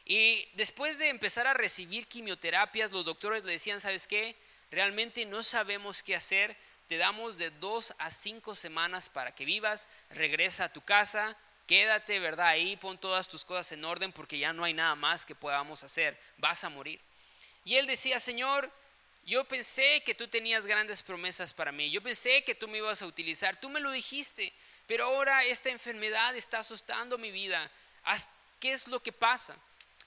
Y 0.04 0.46
después 0.54 0.98
de 0.98 1.08
empezar 1.08 1.46
a 1.48 1.54
recibir 1.54 2.06
quimioterapias, 2.06 2.92
los 2.92 3.04
doctores 3.04 3.44
le 3.44 3.52
decían, 3.52 3.80
¿sabes 3.80 4.06
qué? 4.06 4.36
Realmente 4.70 5.26
no 5.26 5.42
sabemos 5.42 6.02
qué 6.02 6.14
hacer 6.14 6.56
te 6.92 6.98
damos 6.98 7.38
de 7.38 7.50
dos 7.50 7.94
a 7.96 8.10
cinco 8.10 8.54
semanas 8.54 9.08
para 9.08 9.34
que 9.34 9.46
vivas, 9.46 9.88
regresa 10.10 10.64
a 10.64 10.72
tu 10.74 10.82
casa, 10.82 11.34
quédate, 11.66 12.18
¿verdad? 12.18 12.48
Ahí 12.48 12.76
pon 12.76 12.98
todas 12.98 13.28
tus 13.28 13.44
cosas 13.44 13.72
en 13.72 13.84
orden 13.84 14.12
porque 14.12 14.38
ya 14.38 14.52
no 14.52 14.64
hay 14.64 14.74
nada 14.74 14.94
más 14.94 15.24
que 15.24 15.34
podamos 15.34 15.84
hacer, 15.84 16.18
vas 16.38 16.64
a 16.64 16.68
morir. 16.68 17.00
Y 17.64 17.76
él 17.76 17.86
decía, 17.86 18.18
Señor, 18.20 18.70
yo 19.24 19.44
pensé 19.44 20.02
que 20.04 20.14
tú 20.14 20.28
tenías 20.28 20.66
grandes 20.66 21.02
promesas 21.02 21.54
para 21.54 21.72
mí, 21.72 21.90
yo 21.90 22.02
pensé 22.02 22.42
que 22.44 22.54
tú 22.54 22.68
me 22.68 22.78
ibas 22.78 23.02
a 23.02 23.06
utilizar, 23.06 23.56
tú 23.56 23.68
me 23.68 23.80
lo 23.80 23.90
dijiste, 23.92 24.52
pero 24.86 25.04
ahora 25.04 25.44
esta 25.44 25.70
enfermedad 25.70 26.34
está 26.36 26.58
asustando 26.58 27.18
mi 27.18 27.30
vida. 27.30 27.70
¿Qué 28.58 28.72
es 28.72 28.88
lo 28.88 29.00
que 29.00 29.12
pasa? 29.12 29.56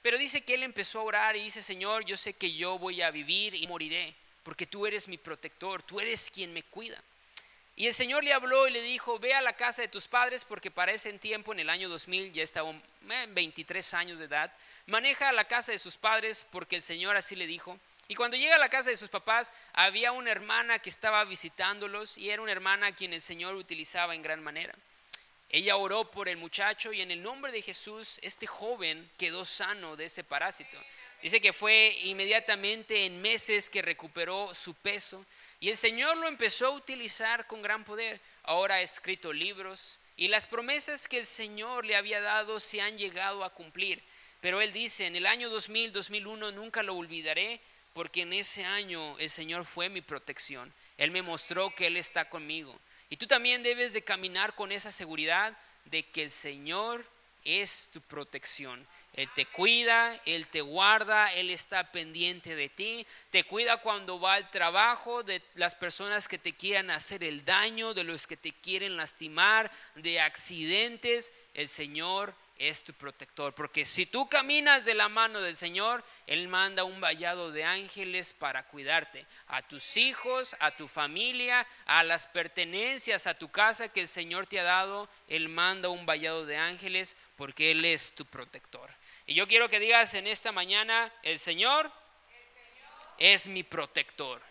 Pero 0.01 0.17
dice 0.17 0.41
que 0.41 0.53
él 0.53 0.63
empezó 0.63 0.99
a 0.99 1.03
orar 1.03 1.35
y 1.35 1.43
dice, 1.43 1.61
Señor, 1.61 2.05
yo 2.05 2.17
sé 2.17 2.33
que 2.33 2.53
yo 2.53 2.77
voy 2.77 3.01
a 3.01 3.09
vivir 3.09 3.55
y 3.55 3.65
moriré 3.67 4.13
porque 4.43 4.67
tú 4.67 4.85
eres 4.85 5.07
mi 5.07 5.17
protector, 5.17 5.81
tú 5.81 5.99
eres 5.99 6.29
quien 6.29 6.53
me 6.53 6.61
cuida. 6.61 7.01
Y 7.77 7.87
el 7.87 7.93
Señor 7.93 8.23
le 8.23 8.31
habló 8.31 8.67
y 8.67 8.71
le 8.71 8.81
dijo, 8.81 9.19
ve 9.19 9.33
a 9.33 9.41
la 9.41 9.53
casa 9.53 9.81
de 9.81 9.89
tus 9.89 10.07
padres 10.07 10.45
porque 10.45 10.71
para 10.71 10.93
ese 10.93 11.11
tiempo, 11.13 11.51
en 11.51 11.59
el 11.59 11.69
año 11.69 11.89
2000, 11.89 12.31
ya 12.31 12.41
estaba 12.41 12.73
23 13.01 13.93
años 13.93 14.19
de 14.19 14.25
edad, 14.25 14.51
maneja 14.85 15.27
a 15.27 15.33
la 15.33 15.45
casa 15.45 15.73
de 15.73 15.77
sus 15.77 15.97
padres 15.97 16.47
porque 16.51 16.77
el 16.77 16.81
Señor 16.81 17.17
así 17.17 17.35
le 17.35 17.47
dijo. 17.47 17.77
Y 18.07 18.15
cuando 18.15 18.37
llega 18.37 18.55
a 18.55 18.59
la 18.59 18.69
casa 18.69 18.91
de 18.91 18.97
sus 18.97 19.09
papás, 19.09 19.51
había 19.73 20.11
una 20.13 20.31
hermana 20.31 20.79
que 20.79 20.89
estaba 20.89 21.23
visitándolos 21.25 22.17
y 22.17 22.29
era 22.29 22.41
una 22.41 22.51
hermana 22.51 22.87
a 22.87 22.95
quien 22.95 23.13
el 23.13 23.21
Señor 23.21 23.55
utilizaba 23.55 24.15
en 24.15 24.21
gran 24.21 24.41
manera. 24.41 24.75
Ella 25.49 25.75
oró 25.75 26.09
por 26.09 26.29
el 26.29 26.37
muchacho 26.37 26.93
y 26.93 27.01
en 27.01 27.11
el 27.11 27.21
nombre 27.21 27.51
de 27.51 27.61
Jesús, 27.61 28.19
este 28.21 28.47
joven 28.47 29.09
quedó 29.17 29.43
sano 29.43 29.95
de 29.95 30.05
ese 30.05 30.23
parásito. 30.23 30.77
Dice 31.21 31.41
que 31.41 31.53
fue 31.53 31.97
inmediatamente 32.03 33.05
en 33.05 33.21
meses 33.21 33.69
que 33.69 33.81
recuperó 33.81 34.53
su 34.53 34.73
peso 34.73 35.25
y 35.59 35.69
el 35.69 35.77
Señor 35.77 36.17
lo 36.17 36.27
empezó 36.27 36.67
a 36.67 36.71
utilizar 36.71 37.47
con 37.47 37.61
gran 37.61 37.83
poder. 37.83 38.19
Ahora 38.43 38.75
ha 38.75 38.81
escrito 38.81 39.33
libros 39.33 39.99
y 40.17 40.27
las 40.27 40.47
promesas 40.47 41.07
que 41.07 41.17
el 41.17 41.25
Señor 41.25 41.85
le 41.85 41.95
había 41.95 42.21
dado 42.21 42.59
se 42.59 42.81
han 42.81 42.97
llegado 42.97 43.43
a 43.43 43.49
cumplir. 43.49 44.03
Pero 44.41 44.61
él 44.61 44.71
dice, 44.71 45.07
en 45.07 45.15
el 45.15 45.25
año 45.25 45.49
2000, 45.49 45.91
2001 45.91 46.51
nunca 46.51 46.83
lo 46.83 46.95
olvidaré 46.95 47.59
porque 47.93 48.21
en 48.21 48.33
ese 48.33 48.65
año 48.65 49.17
el 49.19 49.29
Señor 49.29 49.65
fue 49.65 49.89
mi 49.89 50.01
protección. 50.01 50.71
Él 50.97 51.11
me 51.11 51.21
mostró 51.21 51.73
que 51.73 51.87
Él 51.87 51.97
está 51.97 52.29
conmigo. 52.29 52.77
Y 53.09 53.17
tú 53.17 53.25
también 53.25 53.63
debes 53.63 53.93
de 53.93 54.03
caminar 54.03 54.53
con 54.53 54.71
esa 54.71 54.91
seguridad 54.91 55.57
de 55.85 56.03
que 56.03 56.23
el 56.23 56.31
Señor 56.31 57.05
es 57.43 57.89
tu 57.93 58.01
protección. 58.01 58.85
Él 59.15 59.29
te 59.33 59.45
cuida, 59.45 60.19
Él 60.25 60.47
te 60.47 60.59
guarda, 60.59 61.33
Él 61.33 61.49
está 61.49 61.91
pendiente 61.91 62.55
de 62.55 62.67
ti, 62.67 63.07
te 63.29 63.45
cuida 63.45 63.77
cuando 63.77 64.19
va 64.19 64.33
al 64.33 64.51
trabajo, 64.51 65.23
de 65.23 65.41
las 65.55 65.73
personas 65.73 66.27
que 66.27 66.37
te 66.37 66.53
quieran 66.53 66.91
hacer 66.91 67.23
el 67.23 67.45
daño, 67.45 67.93
de 67.93 68.03
los 68.03 68.27
que 68.27 68.35
te 68.35 68.51
quieren 68.51 68.97
lastimar, 68.97 69.71
de 69.95 70.19
accidentes. 70.19 71.31
El 71.53 71.69
Señor 71.69 72.35
es 72.57 72.83
tu 72.83 72.93
protector. 72.93 73.53
Porque 73.53 73.85
si 73.85 74.05
tú 74.05 74.27
caminas 74.29 74.85
de 74.85 74.93
la 74.93 75.09
mano 75.09 75.41
del 75.41 75.55
Señor, 75.55 76.03
Él 76.27 76.47
manda 76.47 76.83
un 76.83 77.01
vallado 77.01 77.51
de 77.51 77.63
ángeles 77.63 78.33
para 78.33 78.63
cuidarte. 78.67 79.25
A 79.47 79.61
tus 79.61 79.97
hijos, 79.97 80.55
a 80.59 80.75
tu 80.75 80.87
familia, 80.87 81.65
a 81.85 82.03
las 82.03 82.27
pertenencias, 82.27 83.27
a 83.27 83.37
tu 83.37 83.49
casa 83.49 83.89
que 83.89 84.01
el 84.01 84.07
Señor 84.07 84.47
te 84.47 84.59
ha 84.59 84.63
dado, 84.63 85.09
Él 85.27 85.49
manda 85.49 85.89
un 85.89 86.05
vallado 86.05 86.45
de 86.45 86.57
ángeles 86.57 87.17
porque 87.35 87.71
Él 87.71 87.83
es 87.85 88.13
tu 88.13 88.25
protector. 88.25 88.89
Y 89.27 89.33
yo 89.33 89.47
quiero 89.47 89.69
que 89.69 89.79
digas 89.79 90.13
en 90.13 90.27
esta 90.27 90.51
mañana, 90.51 91.11
el 91.23 91.39
Señor, 91.39 91.91
es 93.17 93.47
mi 93.47 93.63
protector. 93.63 94.41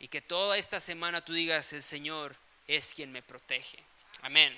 Y 0.00 0.08
que 0.08 0.20
toda 0.20 0.58
esta 0.58 0.80
semana 0.80 1.24
tú 1.24 1.32
digas, 1.32 1.72
el 1.72 1.82
Señor 1.82 2.34
es 2.66 2.94
quien 2.94 3.12
me 3.12 3.22
protege. 3.22 3.78
Amén. 4.22 4.56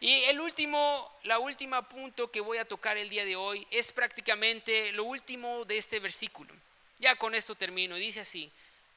Y 0.00 0.24
el 0.24 0.40
último, 0.40 1.10
la 1.24 1.38
última 1.38 1.88
punto 1.88 2.30
que 2.30 2.40
voy 2.40 2.58
a 2.58 2.66
tocar 2.66 2.96
el 2.96 3.08
día 3.08 3.24
de 3.24 3.36
hoy 3.36 3.66
es 3.70 3.92
prácticamente 3.92 4.92
lo 4.92 5.04
último 5.04 5.64
de 5.64 5.78
este 5.78 6.00
versículo. 6.00 6.52
Ya 6.98 7.16
con 7.16 7.34
esto 7.34 7.54
termino. 7.54 7.96
Dice 7.96 8.20
así, 8.20 8.50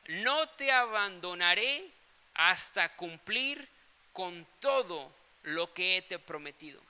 no 0.07 0.49
te 0.49 0.71
abandonaré 0.71 1.87
hasta 2.33 2.95
cumplir 2.95 3.67
con 4.11 4.45
todo 4.59 5.11
lo 5.43 5.73
que 5.73 6.03
te 6.07 6.15
he 6.15 6.19
prometido. 6.19 6.81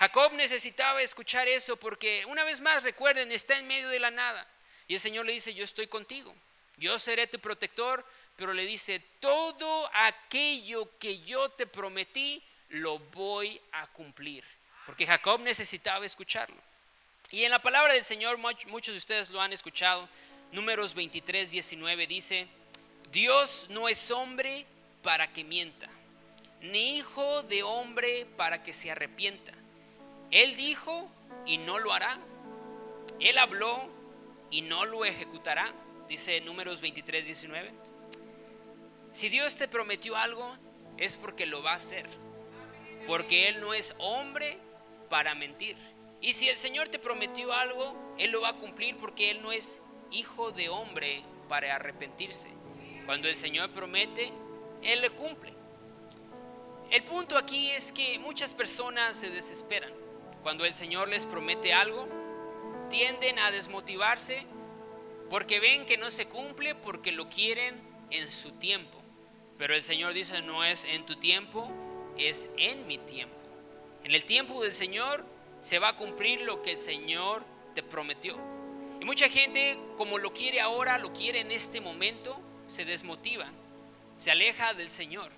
Jacob 0.00 0.32
necesitaba 0.32 1.02
escuchar 1.02 1.46
eso 1.46 1.76
porque 1.76 2.24
una 2.24 2.42
vez 2.42 2.58
más, 2.62 2.84
recuerden, 2.84 3.30
está 3.32 3.58
en 3.58 3.66
medio 3.66 3.90
de 3.90 4.00
la 4.00 4.10
nada. 4.10 4.46
Y 4.88 4.94
el 4.94 5.00
Señor 5.00 5.26
le 5.26 5.32
dice, 5.32 5.52
yo 5.52 5.62
estoy 5.62 5.88
contigo, 5.88 6.34
yo 6.78 6.98
seré 6.98 7.26
tu 7.26 7.38
protector, 7.38 8.02
pero 8.34 8.54
le 8.54 8.64
dice, 8.64 8.98
todo 9.20 9.90
aquello 9.92 10.88
que 10.98 11.20
yo 11.20 11.50
te 11.50 11.66
prometí, 11.66 12.42
lo 12.70 12.98
voy 12.98 13.60
a 13.72 13.88
cumplir. 13.88 14.42
Porque 14.86 15.06
Jacob 15.06 15.38
necesitaba 15.40 16.06
escucharlo. 16.06 16.56
Y 17.30 17.44
en 17.44 17.50
la 17.50 17.60
palabra 17.60 17.92
del 17.92 18.02
Señor, 18.02 18.38
muchos 18.38 18.94
de 18.94 18.98
ustedes 18.98 19.28
lo 19.28 19.42
han 19.42 19.52
escuchado, 19.52 20.08
números 20.50 20.94
23, 20.94 21.50
19 21.50 22.06
dice, 22.06 22.48
Dios 23.12 23.66
no 23.68 23.86
es 23.86 24.10
hombre 24.10 24.64
para 25.02 25.30
que 25.30 25.44
mienta, 25.44 25.90
ni 26.62 26.96
hijo 26.96 27.42
de 27.42 27.62
hombre 27.62 28.26
para 28.38 28.62
que 28.62 28.72
se 28.72 28.90
arrepienta. 28.90 29.59
Él 30.30 30.56
dijo 30.56 31.08
y 31.46 31.58
no 31.58 31.78
lo 31.78 31.92
hará. 31.92 32.18
Él 33.18 33.38
habló 33.38 33.88
y 34.50 34.62
no 34.62 34.84
lo 34.84 35.04
ejecutará, 35.04 35.72
dice 36.08 36.40
números 36.40 36.80
23, 36.80 37.26
19. 37.26 37.72
Si 39.12 39.28
Dios 39.28 39.56
te 39.56 39.68
prometió 39.68 40.16
algo, 40.16 40.52
es 40.96 41.16
porque 41.16 41.46
lo 41.46 41.62
va 41.62 41.72
a 41.72 41.76
hacer 41.76 42.06
porque 43.06 43.48
Él 43.48 43.60
no 43.60 43.74
es 43.74 43.94
hombre 43.98 44.58
para 45.08 45.34
mentir. 45.34 45.76
Y 46.20 46.32
si 46.32 46.48
el 46.48 46.56
Señor 46.56 46.88
te 46.88 46.98
prometió 46.98 47.52
algo, 47.52 48.14
Él 48.18 48.30
lo 48.30 48.42
va 48.42 48.50
a 48.50 48.56
cumplir 48.56 48.96
porque 48.96 49.30
Él 49.30 49.42
no 49.42 49.52
es 49.52 49.80
hijo 50.10 50.52
de 50.52 50.68
hombre 50.68 51.22
para 51.48 51.74
arrepentirse. 51.74 52.50
Cuando 53.06 53.28
el 53.28 53.36
Señor 53.36 53.70
promete, 53.70 54.32
Él 54.82 55.00
le 55.00 55.10
cumple. 55.10 55.54
El 56.90 57.02
punto 57.04 57.38
aquí 57.38 57.70
es 57.70 57.92
que 57.92 58.18
muchas 58.18 58.52
personas 58.52 59.16
se 59.16 59.30
desesperan. 59.30 59.92
Cuando 60.42 60.64
el 60.64 60.72
Señor 60.72 61.08
les 61.08 61.26
promete 61.26 61.72
algo, 61.72 62.08
tienden 62.88 63.38
a 63.38 63.50
desmotivarse 63.50 64.46
porque 65.28 65.60
ven 65.60 65.86
que 65.86 65.96
no 65.96 66.10
se 66.10 66.26
cumple 66.26 66.74
porque 66.74 67.12
lo 67.12 67.28
quieren 67.28 67.80
en 68.10 68.30
su 68.30 68.52
tiempo. 68.52 69.00
Pero 69.58 69.74
el 69.74 69.82
Señor 69.82 70.14
dice, 70.14 70.40
no 70.42 70.64
es 70.64 70.84
en 70.84 71.04
tu 71.06 71.16
tiempo, 71.16 71.70
es 72.16 72.50
en 72.56 72.86
mi 72.86 72.98
tiempo. 72.98 73.36
En 74.02 74.12
el 74.12 74.24
tiempo 74.24 74.62
del 74.62 74.72
Señor 74.72 75.24
se 75.60 75.78
va 75.78 75.88
a 75.88 75.96
cumplir 75.96 76.40
lo 76.40 76.62
que 76.62 76.72
el 76.72 76.78
Señor 76.78 77.44
te 77.74 77.82
prometió. 77.82 78.36
Y 79.00 79.04
mucha 79.04 79.28
gente, 79.28 79.78
como 79.96 80.18
lo 80.18 80.32
quiere 80.32 80.60
ahora, 80.60 80.98
lo 80.98 81.12
quiere 81.12 81.40
en 81.40 81.50
este 81.50 81.80
momento, 81.80 82.40
se 82.66 82.84
desmotiva, 82.84 83.46
se 84.16 84.30
aleja 84.30 84.74
del 84.74 84.90
Señor. 84.90 85.30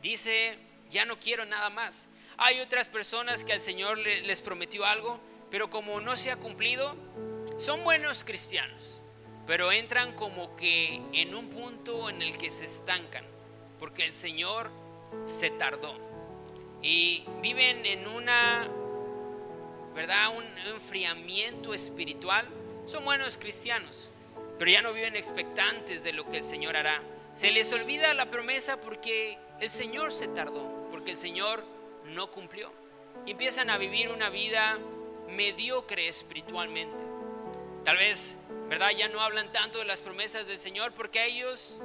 Dice, 0.00 0.58
ya 0.90 1.04
no 1.04 1.18
quiero 1.18 1.44
nada 1.44 1.68
más. 1.70 2.08
Hay 2.38 2.60
otras 2.60 2.88
personas 2.88 3.44
que 3.44 3.54
al 3.54 3.60
Señor 3.60 3.98
les 3.98 4.42
prometió 4.42 4.84
algo, 4.84 5.18
pero 5.50 5.70
como 5.70 6.00
no 6.00 6.16
se 6.16 6.30
ha 6.30 6.36
cumplido, 6.36 6.94
son 7.56 7.82
buenos 7.82 8.24
cristianos, 8.24 9.00
pero 9.46 9.72
entran 9.72 10.14
como 10.14 10.54
que 10.54 11.00
en 11.12 11.34
un 11.34 11.48
punto 11.48 12.10
en 12.10 12.20
el 12.20 12.36
que 12.36 12.50
se 12.50 12.66
estancan, 12.66 13.24
porque 13.78 14.04
el 14.04 14.12
Señor 14.12 14.70
se 15.24 15.48
tardó 15.48 15.98
y 16.82 17.24
viven 17.40 17.86
en 17.86 18.06
una, 18.06 18.68
¿verdad? 19.94 20.36
Un 20.36 20.44
enfriamiento 20.68 21.72
espiritual. 21.72 22.46
Son 22.84 23.04
buenos 23.04 23.38
cristianos, 23.38 24.10
pero 24.58 24.70
ya 24.70 24.82
no 24.82 24.92
viven 24.92 25.16
expectantes 25.16 26.04
de 26.04 26.12
lo 26.12 26.28
que 26.28 26.36
el 26.38 26.42
Señor 26.42 26.76
hará. 26.76 27.00
Se 27.32 27.50
les 27.50 27.72
olvida 27.72 28.12
la 28.12 28.30
promesa 28.30 28.78
porque 28.80 29.38
el 29.58 29.70
Señor 29.70 30.12
se 30.12 30.28
tardó, 30.28 30.86
porque 30.90 31.12
el 31.12 31.16
Señor 31.16 31.75
no 32.08 32.30
cumplió. 32.30 32.72
Y 33.24 33.32
empiezan 33.32 33.70
a 33.70 33.78
vivir 33.78 34.10
una 34.10 34.30
vida 34.30 34.78
mediocre 35.28 36.08
espiritualmente. 36.08 37.04
Tal 37.84 37.96
vez, 37.96 38.36
¿verdad? 38.68 38.90
Ya 38.96 39.08
no 39.08 39.20
hablan 39.20 39.50
tanto 39.52 39.78
de 39.78 39.84
las 39.84 40.00
promesas 40.00 40.46
del 40.46 40.58
Señor 40.58 40.92
porque 40.92 41.20
a 41.20 41.26
ellos 41.26 41.80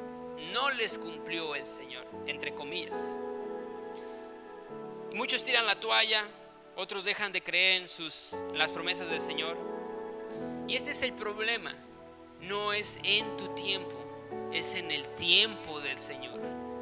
no 0.51 0.71
les 0.71 0.97
cumplió 0.97 1.55
el 1.55 1.65
Señor, 1.65 2.05
entre 2.27 2.53
comillas 2.53 3.17
muchos 5.13 5.43
tiran 5.43 5.65
la 5.65 5.79
toalla, 5.79 6.25
otros 6.75 7.03
dejan 7.03 7.31
de 7.31 7.41
creer 7.41 7.81
en, 7.81 7.87
sus, 7.87 8.35
las 8.53 8.71
promesas 8.71 9.09
del 9.09 9.21
Señor. 9.21 9.57
Y 10.67 10.75
este 10.75 10.91
es 10.91 11.01
el 11.01 11.13
problema. 11.13 11.75
No 12.39 12.73
es 12.73 12.99
en 13.03 13.37
tu 13.37 13.53
tiempo, 13.53 13.95
es 14.51 14.73
en 14.75 14.89
el 14.91 15.07
tiempo 15.09 15.79
del 15.81 15.97
Señor. 15.97 16.39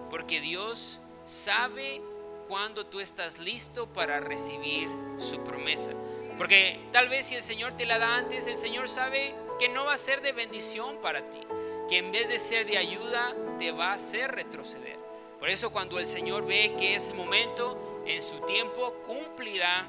Porque 0.10 0.42
Dios 0.42 1.00
sabe 1.26 2.02
cuándo 2.50 2.86
tú 2.86 3.00
estás 3.00 3.40
listo 3.40 3.88
para 3.94 4.20
recibir 4.20 4.90
su 5.18 5.42
promesa. 5.46 5.92
Porque 6.38 6.82
tal 6.92 7.08
vez 7.08 7.28
si 7.28 7.36
el 7.36 7.42
Señor 7.42 7.78
te 7.78 7.86
la 7.86 7.98
da 7.98 8.18
antes, 8.18 8.48
el 8.48 8.58
Señor 8.58 8.90
sabe 8.90 9.34
que 9.58 9.70
no 9.70 9.86
va 9.86 9.94
a 9.94 9.98
ser 9.98 10.22
de 10.22 10.34
bendición 10.34 10.98
para 11.02 11.30
ti. 11.30 11.40
Que 11.88 12.00
en 12.00 12.12
vez 12.12 12.28
de 12.28 12.40
ser 12.40 12.66
de 12.66 12.78
ayuda, 12.78 13.34
te 13.58 13.72
va 13.72 13.92
a 13.92 13.94
hacer 13.94 14.32
retroceder. 14.32 15.00
Por 15.40 15.48
eso 15.48 15.72
cuando 15.72 15.98
el 16.00 16.06
Señor 16.06 16.46
ve 16.46 16.76
que 16.78 16.96
es 16.96 17.08
el 17.08 17.16
momento, 17.16 18.04
en 18.06 18.22
su 18.22 18.42
tiempo 18.42 18.96
cumplirá 19.06 19.88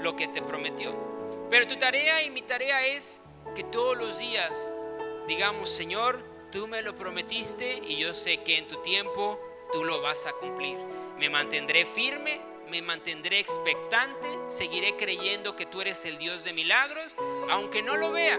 lo 0.00 0.16
que 0.16 0.28
te 0.28 0.40
prometió. 0.40 0.94
Pero 1.50 1.66
tu 1.66 1.76
tarea 1.76 2.22
y 2.22 2.30
mi 2.30 2.40
tarea 2.40 2.86
es 2.86 3.20
que 3.54 3.64
todos 3.64 3.98
los 3.98 4.18
días 4.18 4.72
digamos, 5.30 5.70
Señor, 5.70 6.24
tú 6.50 6.66
me 6.66 6.82
lo 6.82 6.96
prometiste 6.96 7.80
y 7.86 7.98
yo 7.98 8.12
sé 8.12 8.38
que 8.38 8.58
en 8.58 8.66
tu 8.66 8.82
tiempo 8.82 9.38
tú 9.72 9.84
lo 9.84 10.00
vas 10.00 10.26
a 10.26 10.32
cumplir. 10.32 10.78
Me 11.18 11.28
mantendré 11.30 11.86
firme, 11.86 12.40
me 12.68 12.82
mantendré 12.82 13.38
expectante, 13.38 14.28
seguiré 14.48 14.96
creyendo 14.96 15.56
que 15.56 15.66
tú 15.66 15.80
eres 15.80 16.04
el 16.04 16.18
Dios 16.18 16.44
de 16.44 16.52
milagros, 16.52 17.16
aunque 17.50 17.82
no 17.82 17.96
lo 17.96 18.12
vea, 18.12 18.38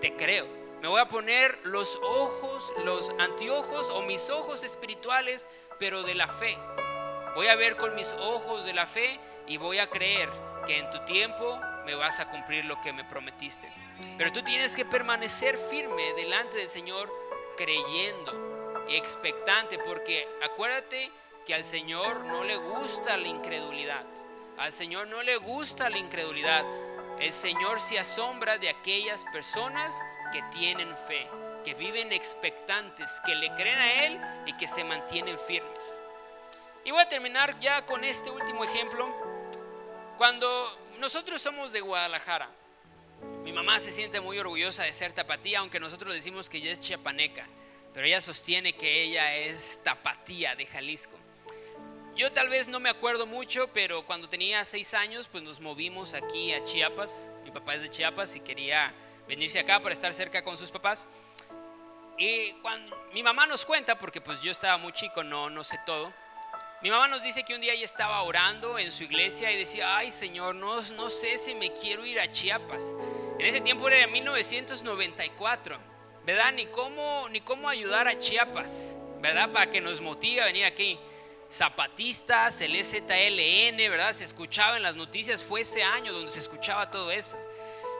te 0.00 0.14
creo. 0.14 0.46
Me 0.80 0.88
voy 0.88 1.00
a 1.00 1.08
poner 1.08 1.58
los 1.64 1.96
ojos, 2.02 2.72
los 2.84 3.10
anteojos 3.18 3.90
o 3.90 4.02
mis 4.02 4.30
ojos 4.30 4.62
espirituales, 4.62 5.46
pero 5.78 6.02
de 6.02 6.14
la 6.14 6.28
fe. 6.28 6.56
Voy 7.34 7.48
a 7.48 7.56
ver 7.56 7.76
con 7.76 7.94
mis 7.94 8.12
ojos 8.14 8.64
de 8.64 8.72
la 8.72 8.86
fe 8.86 9.18
y 9.46 9.56
voy 9.56 9.78
a 9.78 9.90
creer 9.90 10.28
que 10.66 10.78
en 10.78 10.90
tu 10.90 11.04
tiempo 11.04 11.60
me 11.84 11.94
vas 11.94 12.20
a 12.20 12.28
cumplir 12.28 12.64
lo 12.64 12.80
que 12.80 12.92
me 12.92 13.04
prometiste. 13.04 13.70
Pero 14.16 14.32
tú 14.32 14.42
tienes 14.42 14.74
que 14.74 14.84
permanecer 14.84 15.56
firme 15.56 16.12
delante 16.14 16.58
del 16.58 16.68
Señor 16.68 17.12
creyendo 17.56 18.47
expectante, 18.96 19.78
porque 19.78 20.26
acuérdate 20.42 21.10
que 21.44 21.54
al 21.54 21.64
Señor 21.64 22.24
no 22.26 22.44
le 22.44 22.56
gusta 22.56 23.16
la 23.16 23.28
incredulidad. 23.28 24.04
Al 24.56 24.72
Señor 24.72 25.06
no 25.08 25.22
le 25.22 25.36
gusta 25.36 25.88
la 25.88 25.98
incredulidad. 25.98 26.64
El 27.20 27.32
Señor 27.32 27.80
se 27.80 27.98
asombra 27.98 28.58
de 28.58 28.68
aquellas 28.68 29.24
personas 29.26 30.00
que 30.32 30.42
tienen 30.52 30.96
fe, 30.96 31.28
que 31.64 31.74
viven 31.74 32.12
expectantes, 32.12 33.20
que 33.24 33.34
le 33.34 33.52
creen 33.54 33.78
a 33.78 34.04
Él 34.04 34.20
y 34.46 34.56
que 34.56 34.68
se 34.68 34.84
mantienen 34.84 35.38
firmes. 35.38 36.02
Y 36.84 36.90
voy 36.90 37.00
a 37.00 37.08
terminar 37.08 37.58
ya 37.60 37.84
con 37.84 38.04
este 38.04 38.30
último 38.30 38.64
ejemplo. 38.64 39.08
Cuando 40.16 40.76
nosotros 40.98 41.40
somos 41.40 41.72
de 41.72 41.80
Guadalajara, 41.80 42.48
mi 43.42 43.52
mamá 43.52 43.80
se 43.80 43.90
siente 43.90 44.20
muy 44.20 44.38
orgullosa 44.38 44.84
de 44.84 44.92
ser 44.92 45.12
tapatía, 45.12 45.60
aunque 45.60 45.80
nosotros 45.80 46.14
decimos 46.14 46.48
que 46.48 46.58
ella 46.58 46.72
es 46.72 46.80
chiapaneca, 46.80 47.46
pero 47.92 48.06
ella 48.06 48.20
sostiene 48.20 48.74
que 48.74 49.04
ella 49.04 49.36
es 49.36 49.80
tapatía 49.82 50.54
de 50.54 50.66
Jalisco. 50.66 51.16
yo 52.16 52.32
tal 52.32 52.48
vez 52.48 52.68
no 52.68 52.80
me 52.80 52.88
acuerdo 52.88 53.26
mucho, 53.26 53.68
pero 53.72 54.04
cuando 54.04 54.28
tenía 54.28 54.64
seis 54.64 54.94
años, 54.94 55.28
pues 55.28 55.42
nos 55.42 55.60
movimos 55.60 56.14
aquí 56.14 56.52
a 56.52 56.64
Chiapas. 56.64 57.30
Mi 57.44 57.50
papá 57.50 57.74
es 57.74 57.82
de 57.82 57.90
Chiapas 57.90 58.34
y 58.36 58.40
quería 58.40 58.92
venirse 59.28 59.58
acá 59.58 59.80
para 59.80 59.92
estar 59.92 60.12
cerca 60.12 60.42
con 60.42 60.56
sus 60.56 60.70
papás. 60.70 61.06
Y 62.18 62.54
mi 63.12 63.22
mamá 63.22 63.46
nos 63.46 63.64
cuenta, 63.64 63.96
porque 63.96 64.20
pues 64.20 64.42
yo 64.42 64.50
estaba 64.50 64.76
muy 64.76 64.92
chico, 64.92 65.22
no, 65.22 65.48
no 65.48 65.62
sé 65.62 65.78
todo. 65.86 66.12
Mi 66.80 66.90
mamá 66.90 67.08
nos 67.08 67.22
dice 67.22 67.42
que 67.44 67.54
un 67.54 67.60
día 67.60 67.72
ella 67.72 67.84
estaba 67.84 68.22
orando 68.22 68.78
en 68.78 68.92
su 68.92 69.02
iglesia 69.04 69.50
y 69.50 69.56
decía, 69.56 69.96
ay 69.96 70.12
Señor, 70.12 70.54
no, 70.54 70.80
no 70.92 71.10
sé 71.10 71.36
si 71.38 71.54
me 71.54 71.72
quiero 71.72 72.04
ir 72.04 72.20
a 72.20 72.30
Chiapas. 72.30 72.94
En 73.38 73.46
ese 73.46 73.60
tiempo 73.60 73.88
era 73.88 74.06
1994, 74.06 75.78
¿verdad? 76.28 76.52
Ni 76.52 76.66
cómo, 76.66 77.26
ni 77.30 77.40
cómo 77.40 77.70
ayudar 77.70 78.06
a 78.06 78.18
Chiapas, 78.18 78.98
¿verdad? 79.22 79.50
Para 79.50 79.70
que 79.70 79.80
nos 79.80 80.02
motive 80.02 80.42
a 80.42 80.44
venir 80.44 80.66
aquí. 80.66 80.98
Zapatistas, 81.50 82.60
el 82.60 82.76
ZLN, 82.84 83.78
¿verdad? 83.88 84.12
Se 84.12 84.24
escuchaba 84.24 84.76
en 84.76 84.82
las 84.82 84.94
noticias, 84.94 85.42
fue 85.42 85.62
ese 85.62 85.82
año 85.82 86.12
donde 86.12 86.30
se 86.30 86.40
escuchaba 86.40 86.90
todo 86.90 87.10
eso. 87.10 87.38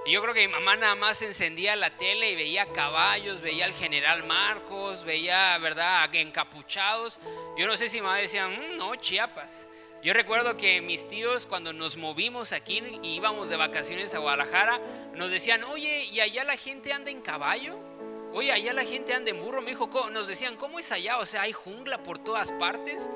Y 0.05 0.13
yo 0.13 0.21
creo 0.21 0.35
que 0.35 0.47
mi 0.47 0.53
mamá 0.53 0.77
nada 0.77 0.95
más 0.95 1.23
encendía 1.23 1.75
la 1.75 1.97
tele 1.97 2.33
y 2.33 2.37
veía 2.37 2.71
caballos, 2.71 3.41
veía 3.41 3.65
al 3.65 3.73
general 3.73 4.25
Marcos, 4.25 5.05
veía, 5.05 5.57
¿verdad?, 5.57 6.15
encapuchados. 6.15 7.21
Yo 7.57 7.67
no 7.67 7.79
sé 7.79 7.89
si 7.89 7.97
mi 7.97 8.03
mamá 8.03 8.19
decía, 8.19 8.47
mm, 8.47 8.77
no, 8.77 8.95
Chiapas. 8.97 9.67
Yo 10.03 10.13
recuerdo 10.13 10.59
que 10.59 10.83
mis 10.83 11.09
tíos 11.09 11.47
cuando 11.47 11.73
nos 11.73 11.97
movimos 11.97 12.53
aquí 12.53 12.83
y 13.03 13.15
íbamos 13.15 13.49
de 13.49 13.57
vacaciones 13.57 14.13
a 14.13 14.19
Guadalajara, 14.19 14.83
nos 15.15 15.31
decían, 15.31 15.65
oye, 15.65 16.05
¿y 16.05 16.21
allá 16.21 16.45
la 16.45 16.59
gente 16.59 16.93
anda 16.93 17.11
en 17.11 17.23
caballo? 17.23 17.88
Oye, 18.33 18.53
allá 18.53 18.73
la 18.73 18.85
gente 18.85 19.15
anda 19.15 19.31
en 19.31 19.43
burro. 19.43 19.63
Me 19.63 19.71
dijo, 19.71 19.89
nos 20.11 20.27
decían, 20.27 20.57
¿cómo 20.57 20.79
es 20.79 20.93
allá? 20.93 21.19
O 21.19 21.27
sea, 21.27 21.43
hay 21.43 21.53
jungla 21.53 22.03
por 22.03 22.19
todas 22.19 22.53
partes. 22.53 23.11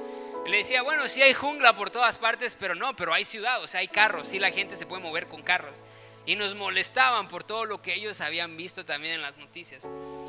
le 0.47 0.57
decía, 0.57 0.83
bueno, 0.83 1.09
sí 1.09 1.23
hay 1.23 1.35
jungla 1.35 1.77
por 1.77 1.91
todas 1.91 2.19
partes, 2.19 2.57
pero 2.59 2.75
no, 2.75 2.97
pero 2.97 3.13
hay 3.13 3.25
ciudad, 3.25 3.63
o 3.63 3.67
sea, 3.67 3.81
hay 3.81 3.89
carros, 3.89 4.29
sí 4.29 4.39
la 4.39 4.51
gente 4.51 4.77
se 4.77 4.87
puede 4.87 5.03
mover 5.03 5.29
con 5.29 5.43
carros. 5.43 5.83
Y 6.25 6.37
nos 6.37 6.55
molestaban 6.55 7.29
por 7.29 7.45
todo 7.45 7.65
lo 7.65 7.83
que 7.83 7.95
ellos 7.95 8.21
habían 8.21 8.57
visto 8.57 8.85
también 8.85 9.15
en 9.15 9.23
las 9.23 9.37
noticias. 9.37 9.89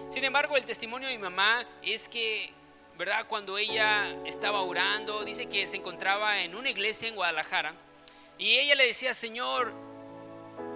Sin 0.09 0.23
embargo, 0.23 0.57
el 0.57 0.65
testimonio 0.65 1.07
de 1.07 1.17
mi 1.17 1.23
mamá 1.23 1.65
es 1.81 2.09
que, 2.09 2.51
¿verdad? 2.97 3.25
Cuando 3.27 3.57
ella 3.57 4.15
estaba 4.25 4.61
orando, 4.61 5.23
dice 5.23 5.47
que 5.47 5.65
se 5.67 5.77
encontraba 5.77 6.41
en 6.41 6.55
una 6.55 6.69
iglesia 6.69 7.07
en 7.07 7.15
Guadalajara 7.15 7.73
y 8.37 8.57
ella 8.57 8.75
le 8.75 8.87
decía, 8.87 9.13
Señor, 9.13 9.71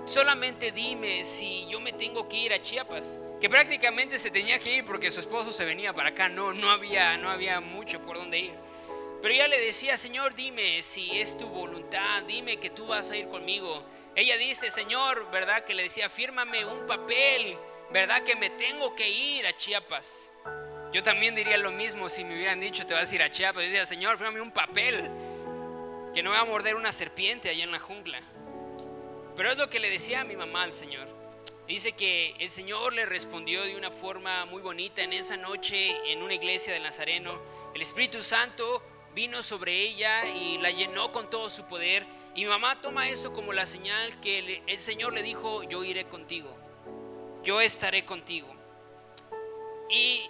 solamente 0.08 0.72
dime 0.72 1.24
si 1.24 1.68
yo 1.68 1.80
me 1.80 1.94
tengo 1.94 2.28
que 2.28 2.38
ir 2.38 2.54
a 2.54 2.62
Chiapas 2.62 3.20
que 3.40 3.50
prácticamente 3.50 4.18
se 4.18 4.32
tenía 4.32 4.58
que 4.58 4.74
ir 4.74 4.86
porque 4.86 5.12
su 5.12 5.20
esposo 5.20 5.52
se 5.52 5.66
venía 5.66 5.94
para 5.94 6.10
acá, 6.10 6.28
no, 6.28 6.54
no, 6.54 6.72
había, 6.72 7.18
no 7.18 7.30
había 7.30 7.60
mucho 7.60 8.02
por 8.02 8.18
dónde 8.18 8.40
ir. 8.40 8.54
Pero 9.22 9.34
ella 9.34 9.48
le 9.48 9.60
decía, 9.60 9.98
Señor, 9.98 10.34
dime 10.34 10.82
si 10.82 11.20
es 11.20 11.38
tu 11.38 11.48
voluntad, 11.48 12.24
dime 12.24 12.58
que 12.58 12.70
tú 12.70 12.88
vas 12.88 13.12
a 13.12 13.18
ir 13.18 13.28
conmigo. 13.28 13.84
Ella 14.16 14.38
dice, 14.38 14.72
Señor, 14.72 15.30
¿verdad? 15.32 15.66
Que 15.66 15.74
le 15.74 15.84
decía, 15.84 16.10
fírmame 16.10 16.66
un 16.66 16.86
papel, 16.86 17.58
¿verdad? 17.92 18.24
Que 18.24 18.36
me 18.36 18.50
tengo 18.52 18.96
que 18.96 19.10
ir 19.10 19.46
a 19.46 19.54
Chiapas. 19.54 20.32
Yo 20.92 21.04
también 21.04 21.36
diría 21.36 21.58
lo 21.58 21.72
mismo 21.72 22.10
si 22.10 22.24
me 22.24 22.36
hubieran 22.36 22.60
dicho, 22.60 22.86
te 22.86 22.94
vas 22.94 23.12
a 23.12 23.16
ir 23.16 23.22
a 23.22 23.30
Chiapas. 23.30 23.64
Yo 23.64 23.70
decía, 23.70 23.86
Señor, 23.86 24.18
fírmame 24.18 24.42
un 24.42 24.52
papel, 24.52 25.10
que 26.14 26.24
no 26.24 26.32
va 26.32 26.40
a 26.40 26.46
morder 26.46 26.76
una 26.76 26.92
serpiente 26.92 27.50
allá 27.50 27.64
en 27.64 27.72
la 27.72 27.80
jungla. 27.80 28.22
Pero 29.38 29.52
es 29.52 29.58
lo 29.60 29.70
que 29.70 29.80
le 29.80 29.92
decía 29.92 30.22
a 30.22 30.24
mi 30.24 30.36
mamá 30.36 30.64
al 30.64 30.74
Señor. 30.74 31.08
Dice 31.68 31.92
que 31.92 32.34
el 32.40 32.50
Señor 32.50 32.94
le 32.94 33.06
respondió 33.06 33.64
de 33.64 33.78
una 33.78 33.92
forma 33.92 34.46
muy 34.46 34.64
bonita 34.64 35.04
en 35.04 35.14
esa 35.14 35.38
noche 35.38 35.96
en 36.12 36.24
una 36.24 36.34
iglesia 36.34 36.74
de 36.74 36.80
Nazareno. 36.80 37.40
El 37.76 37.82
Espíritu 37.84 38.24
Santo 38.24 38.82
vino 39.14 39.44
sobre 39.44 39.74
ella 39.74 40.26
y 40.26 40.58
la 40.58 40.72
llenó 40.72 41.12
con 41.12 41.30
todo 41.30 41.52
su 41.52 41.66
poder. 41.66 42.04
Y 42.34 42.46
mi 42.46 42.50
mamá 42.50 42.82
toma 42.82 43.10
eso 43.10 43.32
como 43.32 43.54
la 43.54 43.68
señal 43.68 44.20
que 44.22 44.64
el 44.66 44.80
Señor 44.80 45.14
le 45.14 45.22
dijo, 45.22 45.62
yo 45.64 45.84
iré 45.84 46.06
contigo, 46.06 46.50
yo 47.44 47.62
estaré 47.62 48.06
contigo. 48.06 48.48
Y 49.90 50.22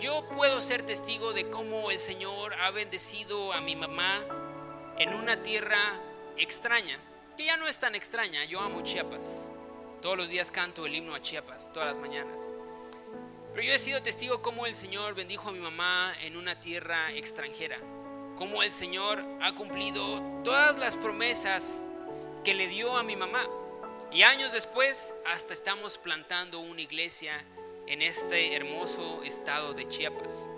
yo 0.00 0.28
puedo 0.28 0.60
ser 0.60 0.84
testigo 0.84 1.32
de 1.32 1.48
cómo 1.48 1.90
el 1.90 1.98
Señor 1.98 2.52
ha 2.54 2.70
bendecido 2.70 3.54
a 3.54 3.62
mi 3.62 3.74
mamá 3.74 4.22
en 4.98 5.14
una 5.14 5.42
tierra 5.42 5.98
extraña, 6.36 7.00
que 7.36 7.44
ya 7.44 7.56
no 7.56 7.68
es 7.68 7.78
tan 7.78 7.94
extraña, 7.94 8.44
yo 8.46 8.60
amo 8.60 8.82
Chiapas. 8.82 9.52
Todos 10.00 10.16
los 10.16 10.30
días 10.30 10.50
canto 10.50 10.86
el 10.86 10.94
himno 10.94 11.14
a 11.14 11.20
Chiapas, 11.20 11.70
todas 11.72 11.90
las 11.90 12.00
mañanas. 12.00 12.52
Pero 13.52 13.62
yo 13.62 13.72
he 13.74 13.78
sido 13.78 14.02
testigo 14.02 14.40
cómo 14.40 14.66
el 14.66 14.74
Señor 14.74 15.14
bendijo 15.14 15.50
a 15.50 15.52
mi 15.52 15.58
mamá 15.58 16.14
en 16.22 16.36
una 16.36 16.60
tierra 16.60 17.12
extranjera. 17.12 17.78
Cómo 18.36 18.62
el 18.62 18.70
Señor 18.70 19.22
ha 19.42 19.54
cumplido 19.54 20.22
todas 20.44 20.78
las 20.78 20.96
promesas 20.96 21.90
que 22.42 22.54
le 22.54 22.68
dio 22.68 22.96
a 22.96 23.02
mi 23.02 23.16
mamá. 23.16 23.46
Y 24.10 24.22
años 24.22 24.52
después 24.52 25.14
hasta 25.26 25.52
estamos 25.52 25.98
plantando 25.98 26.60
una 26.60 26.80
iglesia 26.80 27.44
en 27.86 28.00
este 28.00 28.56
hermoso 28.56 29.22
estado 29.24 29.74
de 29.74 29.86
Chiapas. 29.86 30.48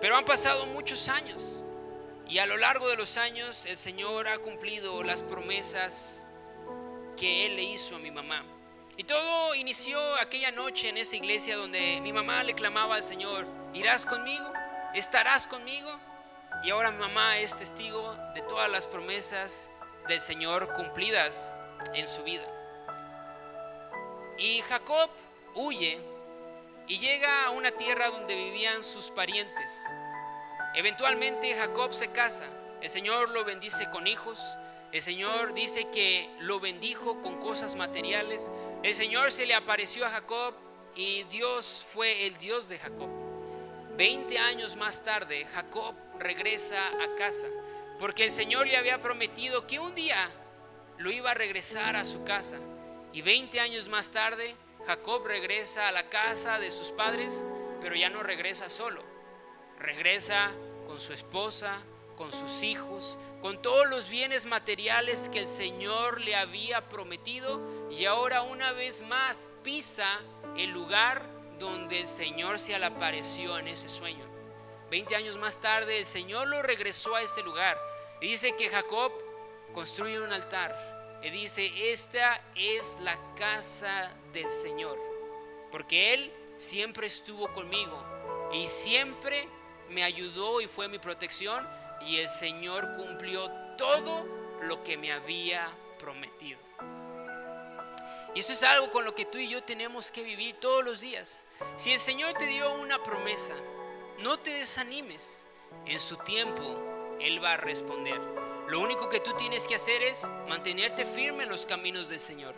Pero 0.00 0.16
han 0.16 0.24
pasado 0.26 0.66
muchos 0.66 1.08
años 1.08 1.63
y 2.28 2.38
a 2.38 2.46
lo 2.46 2.56
largo 2.56 2.88
de 2.88 2.96
los 2.96 3.16
años 3.16 3.66
el 3.66 3.76
Señor 3.76 4.28
ha 4.28 4.38
cumplido 4.38 5.02
las 5.02 5.22
promesas 5.22 6.26
que 7.16 7.46
Él 7.46 7.56
le 7.56 7.62
hizo 7.62 7.96
a 7.96 7.98
mi 7.98 8.10
mamá. 8.10 8.44
Y 8.96 9.04
todo 9.04 9.54
inició 9.54 9.98
aquella 10.16 10.50
noche 10.52 10.88
en 10.88 10.96
esa 10.96 11.16
iglesia 11.16 11.56
donde 11.56 12.00
mi 12.00 12.12
mamá 12.12 12.42
le 12.44 12.54
clamaba 12.54 12.96
al 12.96 13.02
Señor, 13.02 13.46
¿irás 13.74 14.06
conmigo? 14.06 14.52
¿Estarás 14.94 15.46
conmigo? 15.46 15.90
Y 16.62 16.70
ahora 16.70 16.92
mi 16.92 16.98
mamá 16.98 17.38
es 17.38 17.56
testigo 17.56 18.14
de 18.34 18.42
todas 18.42 18.70
las 18.70 18.86
promesas 18.86 19.70
del 20.08 20.20
Señor 20.20 20.72
cumplidas 20.74 21.56
en 21.94 22.06
su 22.06 22.22
vida. 22.22 22.46
Y 24.38 24.60
Jacob 24.62 25.10
huye 25.54 25.98
y 26.86 26.98
llega 26.98 27.46
a 27.46 27.50
una 27.50 27.70
tierra 27.72 28.10
donde 28.10 28.34
vivían 28.34 28.82
sus 28.82 29.10
parientes. 29.10 29.84
Eventualmente 30.74 31.54
Jacob 31.54 31.92
se 31.92 32.08
casa, 32.08 32.46
el 32.80 32.90
Señor 32.90 33.30
lo 33.30 33.44
bendice 33.44 33.88
con 33.90 34.06
hijos, 34.06 34.58
el 34.94 35.02
Señor 35.02 35.54
dice 35.54 35.88
que 35.90 36.30
lo 36.38 36.60
bendijo 36.60 37.20
con 37.20 37.40
cosas 37.40 37.74
materiales. 37.74 38.48
El 38.84 38.94
Señor 38.94 39.32
se 39.32 39.44
le 39.44 39.54
apareció 39.54 40.06
a 40.06 40.10
Jacob 40.10 40.54
y 40.94 41.24
Dios 41.24 41.84
fue 41.92 42.28
el 42.28 42.36
Dios 42.36 42.68
de 42.68 42.78
Jacob. 42.78 43.08
Veinte 43.96 44.38
años 44.38 44.76
más 44.76 45.02
tarde, 45.02 45.46
Jacob 45.46 45.96
regresa 46.20 46.86
a 47.02 47.16
casa 47.16 47.48
porque 47.98 48.24
el 48.24 48.30
Señor 48.30 48.68
le 48.68 48.76
había 48.76 49.00
prometido 49.00 49.66
que 49.66 49.80
un 49.80 49.96
día 49.96 50.30
lo 50.98 51.10
iba 51.10 51.32
a 51.32 51.34
regresar 51.34 51.96
a 51.96 52.04
su 52.04 52.22
casa. 52.22 52.60
Y 53.12 53.22
veinte 53.22 53.58
años 53.58 53.88
más 53.88 54.12
tarde, 54.12 54.54
Jacob 54.86 55.26
regresa 55.26 55.88
a 55.88 55.92
la 55.92 56.08
casa 56.08 56.60
de 56.60 56.70
sus 56.70 56.92
padres, 56.92 57.44
pero 57.80 57.96
ya 57.96 58.10
no 58.10 58.22
regresa 58.22 58.68
solo. 58.68 59.13
Regresa 59.78 60.50
con 60.86 61.00
su 61.00 61.12
esposa, 61.12 61.78
con 62.16 62.32
sus 62.32 62.62
hijos, 62.62 63.18
con 63.42 63.60
todos 63.60 63.88
los 63.88 64.08
bienes 64.08 64.46
materiales 64.46 65.28
que 65.28 65.40
el 65.40 65.48
Señor 65.48 66.20
le 66.20 66.36
había 66.36 66.88
prometido 66.88 67.60
y 67.90 68.04
ahora 68.04 68.42
una 68.42 68.72
vez 68.72 69.02
más 69.02 69.50
pisa 69.62 70.20
el 70.56 70.70
lugar 70.70 71.22
donde 71.58 72.00
el 72.00 72.06
Señor 72.06 72.58
se 72.58 72.78
le 72.78 72.86
apareció 72.86 73.58
en 73.58 73.68
ese 73.68 73.88
sueño. 73.88 74.24
Veinte 74.90 75.16
años 75.16 75.36
más 75.36 75.60
tarde 75.60 75.98
el 75.98 76.04
Señor 76.04 76.46
lo 76.48 76.62
regresó 76.62 77.14
a 77.14 77.22
ese 77.22 77.42
lugar 77.42 77.76
y 78.20 78.28
dice 78.28 78.54
que 78.56 78.68
Jacob 78.68 79.12
construye 79.72 80.20
un 80.20 80.32
altar 80.32 81.18
y 81.22 81.30
dice, 81.30 81.70
esta 81.92 82.40
es 82.54 82.98
la 83.00 83.18
casa 83.34 84.14
del 84.32 84.48
Señor, 84.50 84.98
porque 85.70 86.14
Él 86.14 86.32
siempre 86.56 87.06
estuvo 87.06 87.52
conmigo 87.52 88.02
y 88.52 88.66
siempre 88.66 89.48
me 89.90 90.04
ayudó 90.04 90.60
y 90.60 90.66
fue 90.66 90.88
mi 90.88 90.98
protección 90.98 91.66
y 92.06 92.18
el 92.18 92.28
Señor 92.28 92.96
cumplió 92.96 93.50
todo 93.76 94.24
lo 94.62 94.82
que 94.82 94.96
me 94.96 95.12
había 95.12 95.68
prometido. 95.98 96.58
Y 98.34 98.40
esto 98.40 98.52
es 98.52 98.62
algo 98.64 98.90
con 98.90 99.04
lo 99.04 99.14
que 99.14 99.26
tú 99.26 99.38
y 99.38 99.48
yo 99.48 99.62
tenemos 99.62 100.10
que 100.10 100.22
vivir 100.22 100.56
todos 100.58 100.84
los 100.84 101.00
días. 101.00 101.46
Si 101.76 101.92
el 101.92 102.00
Señor 102.00 102.34
te 102.34 102.46
dio 102.46 102.74
una 102.74 103.00
promesa, 103.02 103.54
no 104.22 104.38
te 104.38 104.50
desanimes. 104.50 105.46
En 105.86 106.00
su 106.00 106.16
tiempo, 106.16 107.16
Él 107.20 107.42
va 107.42 107.52
a 107.52 107.56
responder. 107.56 108.20
Lo 108.68 108.80
único 108.80 109.08
que 109.08 109.20
tú 109.20 109.34
tienes 109.34 109.68
que 109.68 109.74
hacer 109.74 110.02
es 110.02 110.28
mantenerte 110.48 111.04
firme 111.04 111.44
en 111.44 111.50
los 111.50 111.66
caminos 111.66 112.08
del 112.08 112.18
Señor, 112.18 112.54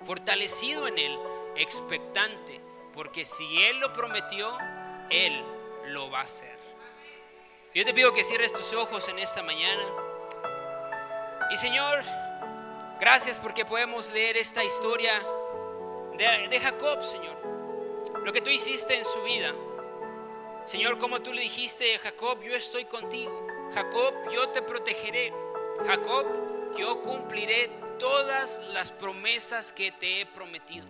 fortalecido 0.00 0.86
en 0.86 0.98
Él, 0.98 1.18
expectante, 1.56 2.60
porque 2.92 3.24
si 3.24 3.64
Él 3.64 3.78
lo 3.78 3.92
prometió, 3.92 4.56
Él 5.10 5.42
lo 5.86 6.10
va 6.10 6.20
a 6.20 6.24
hacer. 6.24 6.59
Yo 7.72 7.84
te 7.84 7.94
pido 7.94 8.12
que 8.12 8.24
cierres 8.24 8.52
tus 8.52 8.72
ojos 8.74 9.08
en 9.08 9.20
esta 9.20 9.44
mañana. 9.44 9.84
Y 11.52 11.56
Señor, 11.56 12.02
gracias 12.98 13.38
porque 13.38 13.64
podemos 13.64 14.10
leer 14.10 14.36
esta 14.36 14.64
historia 14.64 15.24
de, 16.16 16.58
Jacob, 16.60 17.00
Señor. 17.04 17.36
Lo 18.24 18.32
que 18.32 18.40
tú 18.40 18.50
hiciste 18.50 18.96
en 18.96 19.04
su 19.04 19.22
vida. 19.22 19.54
Señor, 20.64 20.98
como 20.98 21.22
tú 21.22 21.32
le 21.32 21.42
dijiste 21.42 21.96
Jacob, 21.98 22.42
yo 22.42 22.56
estoy 22.56 22.86
contigo. 22.86 23.46
Jacob, 23.72 24.14
yo 24.32 24.48
te 24.48 24.62
protegeré. 24.62 25.32
Jacob, 25.86 26.26
yo 26.76 27.00
cumpliré 27.02 27.70
todas 28.00 28.58
las 28.70 28.90
promesas 28.90 29.72
que 29.72 29.92
te 29.92 30.22
he 30.22 30.26
prometido. 30.26 30.88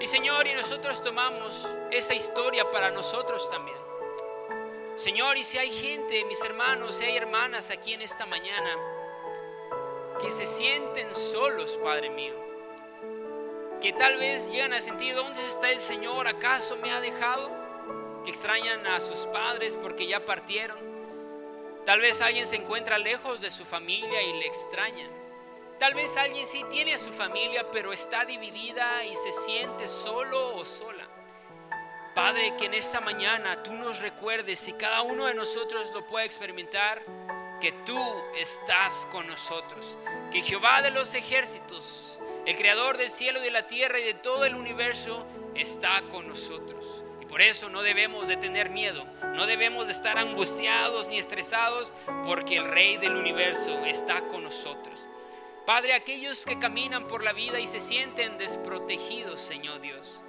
Y 0.00 0.06
Señor, 0.06 0.44
y 0.48 0.54
nosotros 0.54 1.00
tomamos 1.00 1.68
esa 1.92 2.14
historia 2.14 2.68
para 2.68 2.90
nosotros 2.90 3.48
también. 3.48 3.84
Señor, 4.96 5.36
y 5.36 5.42
si 5.42 5.58
hay 5.58 5.70
gente, 5.70 6.24
mis 6.26 6.40
hermanos, 6.44 6.96
si 6.96 7.04
hay 7.04 7.16
hermanas 7.16 7.70
aquí 7.70 7.94
en 7.94 8.02
esta 8.02 8.26
mañana, 8.26 8.76
que 10.20 10.30
se 10.30 10.46
sienten 10.46 11.12
solos, 11.12 11.76
Padre 11.82 12.10
mío, 12.10 12.34
que 13.80 13.92
tal 13.92 14.18
vez 14.18 14.48
llegan 14.52 14.72
a 14.72 14.80
sentir, 14.80 15.16
¿dónde 15.16 15.44
está 15.44 15.72
el 15.72 15.80
Señor? 15.80 16.28
¿Acaso 16.28 16.76
me 16.76 16.92
ha 16.92 17.00
dejado? 17.00 17.50
Que 18.24 18.30
extrañan 18.30 18.86
a 18.86 19.00
sus 19.00 19.26
padres 19.26 19.76
porque 19.76 20.06
ya 20.06 20.24
partieron. 20.24 20.78
Tal 21.84 21.98
vez 21.98 22.20
alguien 22.20 22.46
se 22.46 22.56
encuentra 22.56 22.96
lejos 22.96 23.40
de 23.40 23.50
su 23.50 23.64
familia 23.64 24.22
y 24.22 24.38
le 24.38 24.46
extraña. 24.46 25.10
Tal 25.80 25.94
vez 25.94 26.16
alguien 26.16 26.46
sí 26.46 26.64
tiene 26.70 26.94
a 26.94 27.00
su 27.00 27.12
familia, 27.12 27.68
pero 27.72 27.92
está 27.92 28.24
dividida 28.24 29.04
y 29.04 29.14
se 29.16 29.32
siente 29.32 29.88
solo 29.88 30.54
o 30.54 30.64
sola. 30.64 31.13
Padre, 32.14 32.54
que 32.56 32.66
en 32.66 32.74
esta 32.74 33.00
mañana 33.00 33.60
tú 33.64 33.72
nos 33.72 33.98
recuerdes 33.98 34.68
y 34.68 34.72
cada 34.74 35.02
uno 35.02 35.26
de 35.26 35.34
nosotros 35.34 35.90
lo 35.92 36.06
pueda 36.06 36.24
experimentar, 36.24 37.02
que 37.60 37.72
tú 37.84 37.98
estás 38.36 39.08
con 39.10 39.26
nosotros, 39.26 39.98
que 40.30 40.40
Jehová 40.40 40.80
de 40.80 40.92
los 40.92 41.12
ejércitos, 41.16 42.20
el 42.46 42.56
creador 42.56 42.98
del 42.98 43.10
cielo 43.10 43.40
y 43.40 43.42
de 43.42 43.50
la 43.50 43.66
tierra 43.66 43.98
y 43.98 44.04
de 44.04 44.14
todo 44.14 44.44
el 44.44 44.54
universo, 44.54 45.26
está 45.56 46.02
con 46.02 46.28
nosotros. 46.28 47.02
Y 47.20 47.26
por 47.26 47.42
eso 47.42 47.68
no 47.68 47.82
debemos 47.82 48.28
de 48.28 48.36
tener 48.36 48.70
miedo, 48.70 49.04
no 49.34 49.46
debemos 49.46 49.86
de 49.86 49.92
estar 49.92 50.16
angustiados 50.16 51.08
ni 51.08 51.18
estresados, 51.18 51.92
porque 52.22 52.58
el 52.58 52.64
Rey 52.64 52.96
del 52.96 53.16
universo 53.16 53.84
está 53.84 54.28
con 54.28 54.44
nosotros. 54.44 55.04
Padre, 55.66 55.94
aquellos 55.94 56.44
que 56.44 56.60
caminan 56.60 57.08
por 57.08 57.24
la 57.24 57.32
vida 57.32 57.58
y 57.58 57.66
se 57.66 57.80
sienten 57.80 58.38
desprotegidos, 58.38 59.40
Señor 59.40 59.80
Dios, 59.80 60.22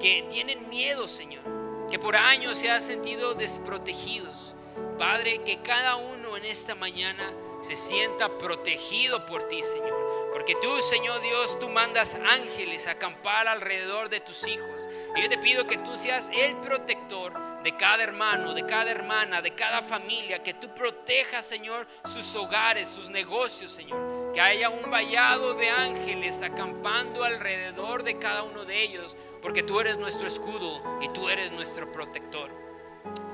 que 0.00 0.26
tienen 0.30 0.68
miedo, 0.68 1.06
Señor, 1.06 1.42
que 1.90 1.98
por 1.98 2.16
años 2.16 2.58
se 2.58 2.70
han 2.70 2.80
sentido 2.80 3.34
desprotegidos. 3.34 4.54
Padre, 4.98 5.42
que 5.44 5.60
cada 5.62 5.96
uno 5.96 6.36
en 6.36 6.44
esta 6.44 6.74
mañana 6.74 7.32
se 7.60 7.76
sienta 7.76 8.38
protegido 8.38 9.26
por 9.26 9.44
ti, 9.44 9.62
Señor. 9.62 10.30
Porque 10.32 10.56
tú, 10.60 10.80
Señor 10.80 11.20
Dios, 11.20 11.58
tú 11.58 11.68
mandas 11.68 12.14
ángeles 12.14 12.86
a 12.86 12.92
acampar 12.92 13.46
alrededor 13.46 14.08
de 14.08 14.20
tus 14.20 14.46
hijos. 14.46 14.88
Y 15.16 15.22
yo 15.22 15.28
te 15.28 15.38
pido 15.38 15.66
que 15.66 15.78
tú 15.78 15.96
seas 15.96 16.30
el 16.32 16.56
protector 16.56 17.62
de 17.62 17.76
cada 17.76 18.02
hermano, 18.02 18.54
de 18.54 18.64
cada 18.64 18.90
hermana, 18.90 19.42
de 19.42 19.54
cada 19.54 19.82
familia, 19.82 20.42
que 20.42 20.54
tú 20.54 20.72
protejas, 20.74 21.44
Señor, 21.44 21.86
sus 22.04 22.34
hogares, 22.36 22.88
sus 22.88 23.10
negocios, 23.10 23.70
Señor 23.70 24.20
que 24.32 24.40
haya 24.40 24.70
un 24.70 24.90
vallado 24.90 25.54
de 25.54 25.70
ángeles 25.70 26.42
acampando 26.42 27.24
alrededor 27.24 28.02
de 28.02 28.18
cada 28.18 28.42
uno 28.42 28.64
de 28.64 28.82
ellos, 28.82 29.16
porque 29.40 29.62
tú 29.62 29.80
eres 29.80 29.98
nuestro 29.98 30.26
escudo 30.26 30.82
y 31.00 31.08
tú 31.08 31.28
eres 31.28 31.52
nuestro 31.52 31.90
protector. 31.90 32.50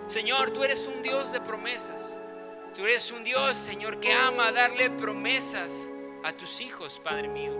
Señor, 0.06 0.50
tú 0.50 0.62
eres 0.62 0.86
un 0.86 1.02
Dios 1.02 1.32
de 1.32 1.40
promesas. 1.40 2.20
Tú 2.74 2.84
eres 2.84 3.10
un 3.10 3.24
Dios, 3.24 3.56
Señor, 3.56 4.00
que 4.00 4.12
ama 4.12 4.52
darle 4.52 4.90
promesas 4.90 5.90
a 6.22 6.32
tus 6.32 6.60
hijos, 6.60 7.00
Padre 7.02 7.28
mío. 7.28 7.52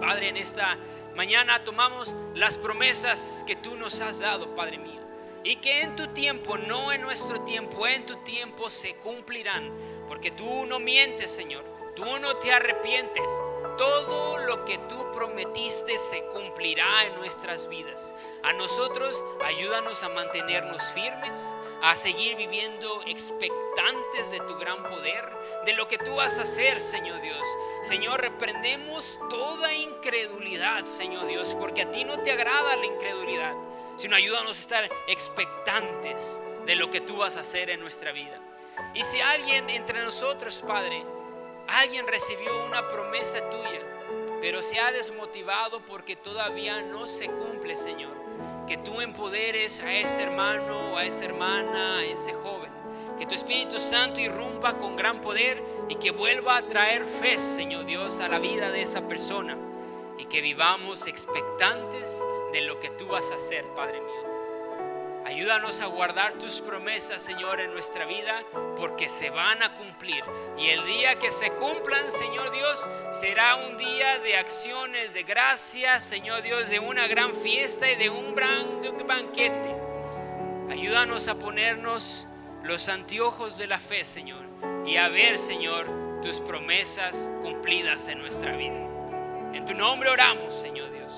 Padre, 0.00 0.28
en 0.28 0.36
esta 0.36 0.76
mañana 1.14 1.64
tomamos 1.64 2.14
las 2.34 2.58
promesas 2.58 3.44
que 3.46 3.56
tú 3.56 3.76
nos 3.76 4.00
has 4.00 4.20
dado, 4.20 4.54
Padre 4.54 4.78
mío. 4.78 5.00
Y 5.44 5.56
que 5.56 5.80
en 5.80 5.96
tu 5.96 6.08
tiempo, 6.08 6.56
no 6.56 6.92
en 6.92 7.00
nuestro 7.00 7.40
tiempo, 7.42 7.86
en 7.86 8.06
tu 8.06 8.16
tiempo 8.16 8.70
se 8.70 8.96
cumplirán. 8.96 9.72
Porque 10.06 10.30
tú 10.30 10.66
no 10.66 10.78
mientes, 10.78 11.30
Señor. 11.30 11.64
Tú 11.96 12.04
no 12.20 12.36
te 12.36 12.52
arrepientes. 12.52 13.30
Todo 13.78 14.38
lo 14.38 14.64
que 14.64 14.78
tú 14.78 15.10
prometiste 15.12 15.96
se 15.98 16.24
cumplirá 16.26 17.04
en 17.06 17.14
nuestras 17.16 17.68
vidas. 17.68 18.14
A 18.42 18.52
nosotros 18.52 19.24
ayúdanos 19.44 20.02
a 20.02 20.08
mantenernos 20.08 20.82
firmes, 20.92 21.54
a 21.82 21.96
seguir 21.96 22.36
viviendo 22.36 23.02
expectantes 23.06 24.30
de 24.30 24.40
tu 24.40 24.56
gran 24.56 24.82
poder, 24.82 25.28
de 25.64 25.74
lo 25.74 25.88
que 25.88 25.98
tú 25.98 26.16
vas 26.16 26.38
a 26.38 26.42
hacer, 26.42 26.80
Señor 26.80 27.20
Dios. 27.22 27.46
Señor, 27.82 28.20
reprendemos 28.20 29.18
toda 29.30 29.72
incredulidad, 29.72 30.82
Señor 30.82 31.26
Dios, 31.26 31.54
porque 31.58 31.82
a 31.82 31.90
ti 31.90 32.04
no 32.04 32.20
te 32.20 32.32
agrada 32.32 32.76
la 32.76 32.86
incredulidad, 32.86 33.54
sino 33.96 34.16
ayúdanos 34.16 34.58
a 34.58 34.60
estar 34.60 34.90
expectantes 35.08 36.40
de 36.66 36.74
lo 36.74 36.90
que 36.90 37.00
tú 37.00 37.18
vas 37.18 37.36
a 37.36 37.40
hacer 37.40 37.70
en 37.70 37.80
nuestra 37.80 38.12
vida. 38.12 38.38
Y 38.94 39.02
si 39.02 39.20
alguien 39.20 39.68
entre 39.70 40.02
nosotros, 40.02 40.62
Padre, 40.66 41.04
Alguien 41.68 42.06
recibió 42.06 42.64
una 42.66 42.88
promesa 42.88 43.48
tuya, 43.48 43.80
pero 44.40 44.62
se 44.62 44.78
ha 44.78 44.92
desmotivado 44.92 45.80
porque 45.84 46.16
todavía 46.16 46.82
no 46.82 47.06
se 47.06 47.26
cumple, 47.26 47.76
Señor. 47.76 48.12
Que 48.66 48.76
tú 48.76 49.00
empoderes 49.00 49.80
a 49.80 49.92
ese 49.92 50.22
hermano, 50.22 50.96
a 50.96 51.04
esa 51.04 51.24
hermana, 51.24 51.98
a 51.98 52.04
ese 52.04 52.32
joven. 52.32 52.70
Que 53.18 53.26
tu 53.26 53.34
Espíritu 53.34 53.78
Santo 53.78 54.20
irrumpa 54.20 54.78
con 54.78 54.96
gran 54.96 55.20
poder 55.20 55.62
y 55.88 55.96
que 55.96 56.10
vuelva 56.10 56.56
a 56.56 56.66
traer 56.66 57.04
fe, 57.04 57.38
Señor 57.38 57.84
Dios, 57.84 58.20
a 58.20 58.28
la 58.28 58.38
vida 58.38 58.70
de 58.70 58.82
esa 58.82 59.06
persona. 59.06 59.56
Y 60.18 60.26
que 60.26 60.40
vivamos 60.40 61.06
expectantes 61.06 62.24
de 62.52 62.62
lo 62.62 62.80
que 62.80 62.90
tú 62.90 63.06
vas 63.06 63.30
a 63.30 63.36
hacer, 63.36 63.64
Padre 63.74 64.00
mío. 64.00 64.21
Ayúdanos 65.24 65.80
a 65.80 65.86
guardar 65.86 66.32
tus 66.34 66.60
promesas, 66.60 67.22
Señor, 67.22 67.60
en 67.60 67.72
nuestra 67.72 68.06
vida, 68.06 68.42
porque 68.76 69.08
se 69.08 69.30
van 69.30 69.62
a 69.62 69.74
cumplir. 69.76 70.22
Y 70.58 70.70
el 70.70 70.84
día 70.84 71.16
que 71.18 71.30
se 71.30 71.52
cumplan, 71.52 72.10
Señor 72.10 72.50
Dios, 72.50 72.88
será 73.12 73.54
un 73.54 73.76
día 73.76 74.18
de 74.18 74.36
acciones 74.36 75.14
de 75.14 75.22
gracias, 75.22 76.02
Señor 76.02 76.42
Dios, 76.42 76.68
de 76.70 76.80
una 76.80 77.06
gran 77.06 77.32
fiesta 77.34 77.90
y 77.90 77.96
de 77.96 78.10
un 78.10 78.34
gran 78.34 78.82
banquete. 79.06 79.76
Ayúdanos 80.70 81.28
a 81.28 81.36
ponernos 81.36 82.26
los 82.64 82.88
anteojos 82.88 83.58
de 83.58 83.68
la 83.68 83.78
fe, 83.78 84.04
Señor, 84.04 84.44
y 84.84 84.96
a 84.96 85.08
ver, 85.08 85.38
Señor, 85.38 86.20
tus 86.20 86.40
promesas 86.40 87.30
cumplidas 87.42 88.08
en 88.08 88.18
nuestra 88.18 88.56
vida. 88.56 88.88
En 89.54 89.64
tu 89.64 89.74
nombre 89.74 90.10
oramos, 90.10 90.52
Señor 90.52 90.90
Dios. 90.90 91.12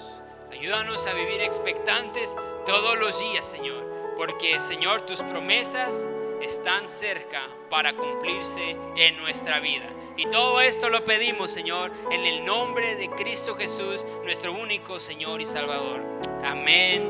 Ayúdanos 0.53 1.07
a 1.07 1.15
vivir 1.15 1.41
expectantes 1.41 2.37
todos 2.67 2.99
los 2.99 3.19
días, 3.19 3.49
Señor 3.49 3.94
porque 4.17 4.61
Señor, 4.61 5.03
tus 5.03 5.23
promesas 5.23 6.11
están 6.43 6.89
cerca 6.89 7.49
para 7.71 7.95
cumplirse 7.95 8.77
en 8.97 9.17
nuestra 9.19 9.61
vida. 9.61 9.87
Y 10.17 10.27
todo 10.27 10.61
esto 10.61 10.89
lo 10.89 11.05
pedimos, 11.05 11.51
Señor, 11.51 11.91
en 12.11 12.21
el 12.21 12.45
nombre 12.45 12.97
de 12.97 13.11
Cristo 13.11 13.55
Jesús, 13.55 14.07
nuestro 14.25 14.53
único 14.53 15.01
Señor 15.01 15.41
y 15.41 15.47
Salvador. 15.47 16.03
Amén 16.45 17.09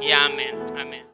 y 0.00 0.12
amén. 0.12 0.56
Amén. 0.78 1.06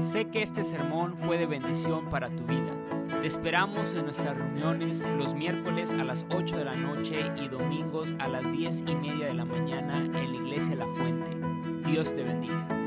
Sé 0.00 0.26
que 0.30 0.42
este 0.42 0.64
sermón 0.64 1.16
fue 1.18 1.36
de 1.36 1.46
bendición 1.46 2.08
para 2.10 2.28
tu 2.28 2.44
vida. 2.44 2.72
Te 3.20 3.26
esperamos 3.26 3.92
en 3.92 4.04
nuestras 4.04 4.36
reuniones 4.36 5.00
los 5.00 5.34
miércoles 5.34 5.92
a 5.92 6.04
las 6.04 6.24
8 6.30 6.56
de 6.56 6.64
la 6.64 6.74
noche 6.74 7.32
y 7.36 7.48
domingos 7.48 8.14
a 8.18 8.28
las 8.28 8.50
10 8.50 8.84
y 8.86 8.94
media 8.94 9.26
de 9.26 9.34
la 9.34 9.44
mañana 9.44 9.98
en 9.98 10.32
la 10.32 10.36
iglesia 10.36 10.76
La 10.76 10.86
Fuente. 10.94 11.45
Dios 11.86 12.14
te 12.14 12.22
bendiga. 12.24 12.85